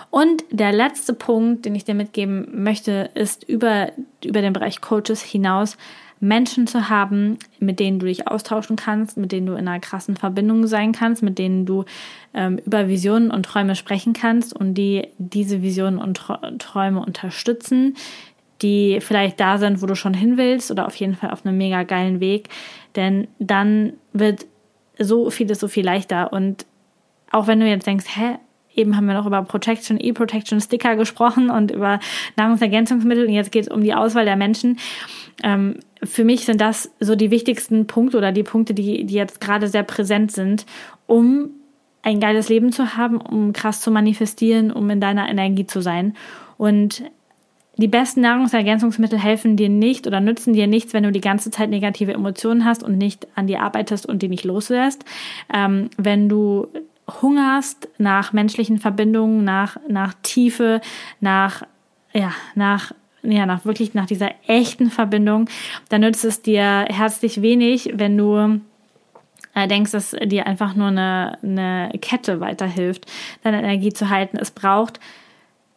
Und 0.09 0.43
der 0.51 0.71
letzte 0.71 1.13
Punkt, 1.13 1.65
den 1.65 1.73
ich 1.73 1.85
dir 1.85 1.95
mitgeben 1.95 2.63
möchte, 2.63 3.09
ist 3.13 3.43
über, 3.47 3.91
über 4.23 4.41
den 4.41 4.53
Bereich 4.53 4.81
Coaches 4.81 5.21
hinaus 5.21 5.77
Menschen 6.21 6.67
zu 6.67 6.87
haben, 6.87 7.37
mit 7.59 7.79
denen 7.79 7.99
du 7.99 8.05
dich 8.05 8.27
austauschen 8.27 8.75
kannst, 8.75 9.17
mit 9.17 9.31
denen 9.31 9.47
du 9.47 9.53
in 9.53 9.67
einer 9.67 9.79
krassen 9.79 10.15
Verbindung 10.15 10.67
sein 10.67 10.91
kannst, 10.91 11.23
mit 11.23 11.39
denen 11.39 11.65
du 11.65 11.83
ähm, 12.33 12.59
über 12.63 12.87
Visionen 12.87 13.31
und 13.31 13.43
Träume 13.43 13.75
sprechen 13.75 14.13
kannst 14.13 14.55
und 14.55 14.75
die 14.75 15.07
diese 15.17 15.63
Visionen 15.63 15.97
und 15.97 16.15
Träume 16.59 16.99
unterstützen, 16.99 17.95
die 18.61 18.99
vielleicht 19.01 19.39
da 19.39 19.57
sind, 19.57 19.81
wo 19.81 19.87
du 19.87 19.95
schon 19.95 20.13
hin 20.13 20.37
willst 20.37 20.69
oder 20.69 20.85
auf 20.85 20.95
jeden 20.95 21.15
Fall 21.15 21.31
auf 21.31 21.43
einem 21.43 21.57
mega 21.57 21.81
geilen 21.83 22.19
Weg. 22.19 22.49
Denn 22.95 23.27
dann 23.39 23.93
wird 24.13 24.45
so 24.99 25.31
vieles 25.31 25.59
so 25.59 25.67
viel 25.67 25.83
leichter. 25.83 26.31
Und 26.31 26.67
auch 27.31 27.47
wenn 27.47 27.59
du 27.59 27.67
jetzt 27.67 27.87
denkst, 27.87 28.05
hä, 28.13 28.37
eben 28.75 28.95
haben 28.95 29.07
wir 29.07 29.15
noch 29.15 29.25
über 29.25 29.41
Protection, 29.41 29.99
E-Protection 29.99 30.61
Sticker 30.61 30.95
gesprochen 30.95 31.49
und 31.49 31.71
über 31.71 31.99
Nahrungsergänzungsmittel 32.35 33.25
und 33.25 33.33
jetzt 33.33 33.51
geht 33.51 33.63
es 33.63 33.71
um 33.71 33.83
die 33.83 33.95
Auswahl 33.95 34.25
der 34.25 34.35
Menschen. 34.35 34.77
Ähm, 35.43 35.79
für 36.03 36.24
mich 36.24 36.46
sind 36.46 36.62
das 36.62 36.91
so 37.00 37.15
die 37.15 37.31
wichtigsten 37.31 37.88
Punkte 37.88 38.17
oder 38.17 38.31
die 38.31 38.43
Punkte, 38.43 38.74
die, 38.74 39.05
die 39.05 39.13
jetzt 39.13 39.41
gerade 39.41 39.67
sehr 39.67 39.84
präsent 39.84 40.31
sind, 40.31 40.65
um 41.08 41.51
ein 42.03 42.20
geiles 42.20 42.50
Leben 42.50 42.72
zu 42.72 42.96
haben, 42.98 43.17
um 43.17 43.53
krass 43.53 43.81
zu 43.81 43.91
manifestieren, 43.91 44.72
um 44.72 44.89
in 44.89 45.00
deiner 45.00 45.29
Energie 45.29 45.67
zu 45.67 45.81
sein. 45.81 46.15
Und 46.58 47.03
die 47.77 47.88
besten 47.88 48.22
Nahrungsergänzungsmittel 48.22 49.20
helfen 49.20 49.55
dir 49.55 49.70
nicht 49.70 50.08
oder 50.08 50.20
nützen 50.20 50.53
dir 50.53 50.67
nichts, 50.67 50.93
wenn 50.93 51.03
du 51.03 51.12
die 51.12 51.22
ganze 51.22 51.51
Zeit 51.51 51.70
negative 51.70 52.13
Emotionen 52.13 52.65
hast 52.65 52.84
und 52.84 52.98
nicht 52.98 53.27
an 53.36 53.48
dir 53.48 53.62
arbeitest 53.62 54.05
und 54.05 54.22
die 54.22 54.29
nicht 54.29 54.43
loslässt. 54.43 55.05
Ähm, 55.53 55.89
wenn 55.98 56.27
du 56.27 56.67
hungerst 57.22 57.89
nach 57.98 58.34
menschlichen 58.34 58.79
Verbindungen, 58.79 59.43
nach, 59.43 59.77
nach 59.88 60.13
Tiefe, 60.22 60.81
nach, 61.20 61.63
ja, 62.13 62.31
nach 62.55 62.93
ja, 63.23 63.45
nach 63.45 63.65
wirklich 63.65 63.93
nach 63.93 64.05
dieser 64.05 64.31
echten 64.47 64.89
Verbindung, 64.89 65.49
dann 65.89 66.01
nützt 66.01 66.25
es 66.25 66.41
dir 66.41 66.85
herzlich 66.89 67.41
wenig, 67.41 67.93
wenn 67.95 68.17
du 68.17 68.61
äh, 69.53 69.67
denkst, 69.67 69.91
dass 69.91 70.11
dir 70.11 70.47
einfach 70.47 70.75
nur 70.75 70.87
eine, 70.87 71.37
eine 71.43 71.91
Kette 72.01 72.39
weiterhilft, 72.39 73.05
deine 73.43 73.59
Energie 73.59 73.93
zu 73.93 74.09
halten. 74.09 74.37
Es 74.37 74.51
braucht 74.51 74.99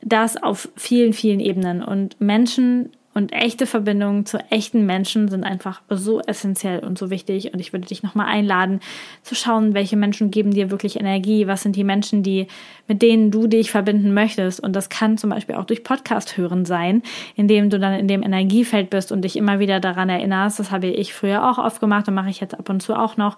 das 0.01 0.43
auf 0.43 0.69
vielen, 0.77 1.13
vielen 1.13 1.41
Ebenen. 1.41 1.83
Und 1.83 2.21
Menschen 2.21 2.91
und 3.15 3.33
echte 3.33 3.67
Verbindungen 3.67 4.27
zu 4.27 4.39
echten 4.51 4.85
Menschen 4.87 5.29
sind 5.29 5.45
einfach 5.45 5.83
so 5.89 6.21
essentiell 6.21 6.81
und 6.81 6.99
so 6.99 7.11
wichtig. 7.11 7.55
Und 7.55 7.61
ich 7.61 7.73
würde 7.73 7.87
dich 7.87 8.03
nochmal 8.03 8.27
einladen, 8.27 8.81
zu 9.23 9.37
schauen, 9.37 9.73
welche 9.73 9.97
Menschen 9.97 10.33
geben 10.33 10.53
dir 10.53 10.71
wirklich 10.71 10.99
Energie. 10.99 11.47
Was 11.47 11.63
sind 11.63 11.77
die 11.77 11.85
Menschen, 11.85 12.25
die, 12.25 12.49
mit 12.89 13.03
denen 13.03 13.31
du 13.31 13.47
dich 13.47 13.71
verbinden 13.71 14.13
möchtest? 14.13 14.59
Und 14.59 14.75
das 14.75 14.89
kann 14.89 15.17
zum 15.17 15.31
Beispiel 15.31 15.55
auch 15.55 15.65
durch 15.65 15.85
Podcast 15.85 16.37
hören 16.37 16.65
sein, 16.65 17.03
indem 17.37 17.71
du 17.71 17.79
dann 17.79 17.95
in 17.95 18.09
dem 18.09 18.25
Energiefeld 18.25 18.91
bist 18.91 19.13
und 19.13 19.23
dich 19.23 19.37
immer 19.37 19.61
wieder 19.61 19.79
daran 19.79 20.09
erinnerst. 20.09 20.59
Das 20.59 20.73
habe 20.73 20.89
ich 20.89 21.15
früher 21.15 21.49
auch 21.49 21.59
oft 21.59 21.81
gemacht 21.81 22.09
und 22.09 22.15
mache 22.15 22.31
ich 22.31 22.41
jetzt 22.41 22.59
ab 22.59 22.69
und 22.69 22.81
zu 22.81 22.95
auch 22.95 23.17
noch, 23.17 23.37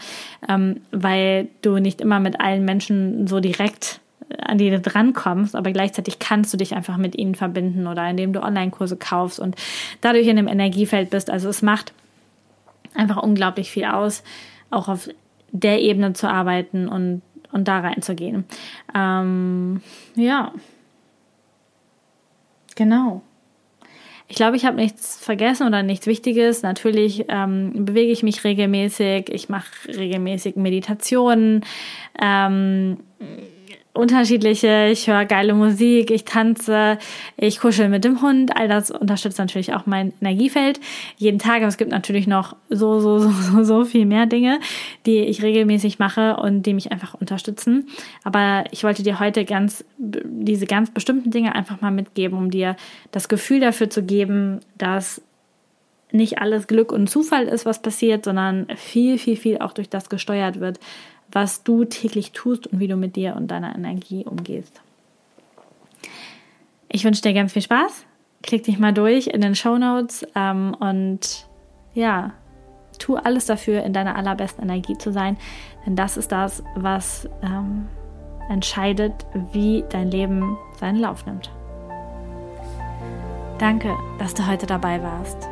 ähm, 0.48 0.81
weil 0.90 1.48
du 1.61 1.79
nicht 1.79 2.00
immer 2.00 2.18
mit 2.18 2.40
allen 2.40 2.64
Menschen 2.64 3.27
so 3.27 3.40
direkt 3.40 4.00
an 4.38 4.59
die 4.59 4.70
du 4.70 4.81
drankommst, 4.81 5.55
aber 5.55 5.72
gleichzeitig 5.72 6.18
kannst 6.18 6.53
du 6.53 6.57
dich 6.57 6.75
einfach 6.75 6.96
mit 6.96 7.16
ihnen 7.16 7.35
verbinden 7.35 7.87
oder 7.87 8.09
indem 8.09 8.33
du 8.33 8.42
Online-Kurse 8.42 8.96
kaufst 8.96 9.40
und 9.40 9.57
dadurch 10.01 10.27
in 10.27 10.38
einem 10.38 10.49
Energiefeld 10.49 11.11
bist. 11.11 11.31
Also 11.31 11.49
es 11.49 11.62
macht 11.62 11.92
einfach 12.94 13.22
unglaublich 13.22 13.70
viel 13.70 13.85
aus, 13.85 14.22
auch 14.70 14.88
auf 14.88 15.09
der 15.53 15.81
Ebene 15.81 16.12
zu 16.12 16.29
arbeiten 16.29 16.88
und, 16.88 17.22
und 17.53 17.68
da 17.68 17.81
reinzugehen. 17.81 18.44
Ähm, 18.94 19.81
ja. 20.14 20.53
Genau. 22.75 23.22
Ich 24.29 24.37
glaube, 24.37 24.57
ich 24.57 24.64
habe 24.64 24.77
nichts 24.77 25.16
vergessen 25.18 25.66
oder 25.66 25.83
nichts 25.83 26.07
Wichtiges. 26.07 26.62
Natürlich 26.62 27.27
ähm, 27.29 27.85
bewege 27.85 28.11
ich 28.11 28.25
mich 28.25 28.42
regelmäßig, 28.42 29.29
ich 29.31 29.49
mache 29.49 29.66
regelmäßig 29.87 30.57
Meditationen. 30.57 31.64
Ähm, 32.20 32.99
unterschiedliche. 33.96 34.88
Ich 34.90 35.09
höre 35.09 35.24
geile 35.24 35.54
Musik, 35.54 36.11
ich 36.11 36.24
tanze, 36.24 36.98
ich 37.37 37.61
kuschel 37.61 37.88
mit 37.88 38.04
dem 38.04 38.22
Hund. 38.22 38.56
All 38.56 38.68
das 38.68 38.90
unterstützt 38.90 39.38
natürlich 39.38 39.74
auch 39.74 39.87
mein 39.87 40.12
Energiefeld 40.20 40.80
jeden 41.16 41.38
Tag. 41.38 41.59
Aber 41.59 41.68
es 41.68 41.76
gibt 41.76 41.90
natürlich 41.90 42.26
noch 42.26 42.56
so, 42.70 43.00
so, 43.00 43.18
so, 43.18 43.30
so, 43.30 43.64
so 43.64 43.85
viel 43.85 44.06
mehr 44.06 44.26
Dinge, 44.26 44.61
die 45.06 45.18
ich 45.18 45.42
regelmäßig 45.42 45.98
mache 45.98 46.37
und 46.37 46.62
die 46.62 46.74
mich 46.74 46.92
einfach 46.92 47.14
unterstützen. 47.14 47.88
Aber 48.24 48.64
ich 48.70 48.85
wollte 48.85 49.02
dir 49.02 49.20
heute 49.20 49.44
ganz, 49.44 49.85
diese 49.98 50.66
ganz 50.66 50.90
bestimmten 50.90 51.30
Dinge 51.30 51.54
einfach 51.54 51.80
mal 51.80 51.90
mitgeben, 51.90 52.38
um 52.38 52.50
dir 52.50 52.76
das 53.12 53.28
Gefühl 53.28 53.61
dafür 53.61 53.90
zu 53.90 54.02
geben, 54.02 54.61
dass 54.78 55.22
nicht 56.12 56.38
alles 56.38 56.66
Glück 56.66 56.92
und 56.92 57.09
Zufall 57.09 57.44
ist, 57.46 57.66
was 57.66 57.82
passiert, 57.82 58.24
sondern 58.24 58.66
viel, 58.76 59.18
viel, 59.18 59.37
viel 59.37 59.59
auch 59.59 59.72
durch 59.72 59.88
das 59.88 60.09
gesteuert 60.09 60.61
wird, 60.61 60.78
was 61.30 61.62
du 61.62 61.84
täglich 61.84 62.32
tust 62.32 62.66
und 62.66 62.80
wie 62.80 62.88
du 62.88 62.96
mit 62.96 63.16
dir 63.16 63.36
und 63.36 63.48
deiner 63.50 63.74
Energie 63.74 64.24
umgehst. 64.24 64.80
Ich 66.88 67.04
wünsche 67.04 67.22
dir 67.22 67.34
ganz 67.34 67.52
viel 67.52 67.62
Spaß. 67.62 68.04
Klick 68.42 68.64
dich 68.64 68.78
mal 68.78 68.92
durch 68.92 69.26
in 69.26 69.40
den 69.40 69.54
Show 69.54 69.76
Notes 69.76 70.26
ähm, 70.34 70.74
und 70.78 71.46
ja, 71.94 72.32
tu 72.98 73.16
alles 73.16 73.46
dafür, 73.46 73.82
in 73.82 73.92
deiner 73.92 74.16
allerbesten 74.16 74.62
Energie 74.62 74.96
zu 74.96 75.12
sein, 75.12 75.36
denn 75.84 75.96
das 75.96 76.16
ist 76.16 76.32
das, 76.32 76.62
was 76.74 77.28
ähm, 77.42 77.88
entscheidet, 78.48 79.26
wie 79.52 79.84
dein 79.90 80.10
Leben 80.10 80.56
seinen 80.78 81.00
Lauf 81.00 81.26
nimmt. 81.26 81.50
Danke, 83.58 83.94
dass 84.18 84.34
du 84.34 84.46
heute 84.46 84.66
dabei 84.66 85.02
warst. 85.02 85.48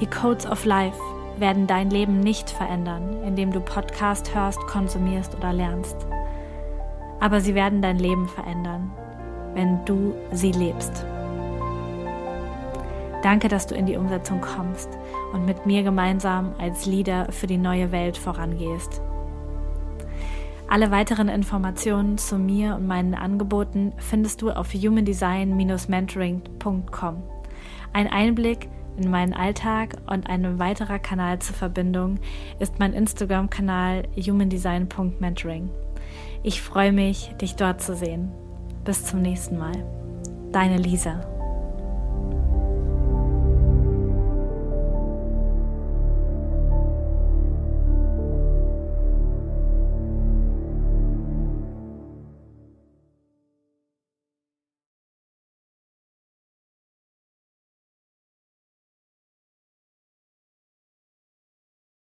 Die 0.00 0.06
Codes 0.06 0.46
of 0.46 0.64
Life 0.64 0.98
werden 1.38 1.66
dein 1.66 1.90
Leben 1.90 2.20
nicht 2.20 2.48
verändern, 2.50 3.22
indem 3.24 3.52
du 3.52 3.60
Podcast 3.60 4.34
hörst, 4.34 4.60
konsumierst 4.66 5.36
oder 5.36 5.52
lernst. 5.52 5.96
Aber 7.20 7.40
sie 7.40 7.54
werden 7.54 7.82
dein 7.82 7.98
Leben 7.98 8.28
verändern, 8.28 8.90
wenn 9.54 9.84
du 9.84 10.14
sie 10.32 10.52
lebst. 10.52 11.04
Danke, 13.22 13.48
dass 13.48 13.66
du 13.66 13.74
in 13.74 13.86
die 13.86 13.96
Umsetzung 13.96 14.40
kommst 14.42 14.90
und 15.32 15.46
mit 15.46 15.64
mir 15.64 15.82
gemeinsam 15.82 16.52
als 16.58 16.84
Leader 16.84 17.32
für 17.32 17.46
die 17.46 17.56
neue 17.56 17.90
Welt 17.90 18.18
vorangehst. 18.18 19.00
Alle 20.68 20.90
weiteren 20.90 21.28
Informationen 21.28 22.18
zu 22.18 22.36
mir 22.36 22.74
und 22.76 22.86
meinen 22.86 23.14
Angeboten 23.14 23.94
findest 23.96 24.42
du 24.42 24.50
auf 24.50 24.74
humandesign-mentoring.com. 24.74 27.22
Ein 27.92 28.08
Einblick 28.08 28.68
in 28.96 29.10
meinen 29.10 29.32
Alltag 29.32 29.96
und 30.06 30.28
ein 30.28 30.58
weiterer 30.58 30.98
Kanal 30.98 31.38
zur 31.38 31.54
Verbindung 31.54 32.18
ist 32.58 32.78
mein 32.78 32.92
Instagram-Kanal 32.92 34.04
humandesign.mentoring. 34.16 35.70
Ich 36.42 36.62
freue 36.62 36.92
mich, 36.92 37.34
dich 37.40 37.56
dort 37.56 37.80
zu 37.80 37.94
sehen. 37.94 38.30
Bis 38.84 39.04
zum 39.04 39.22
nächsten 39.22 39.58
Mal. 39.58 39.84
Deine 40.52 40.76
Lisa. 40.76 41.33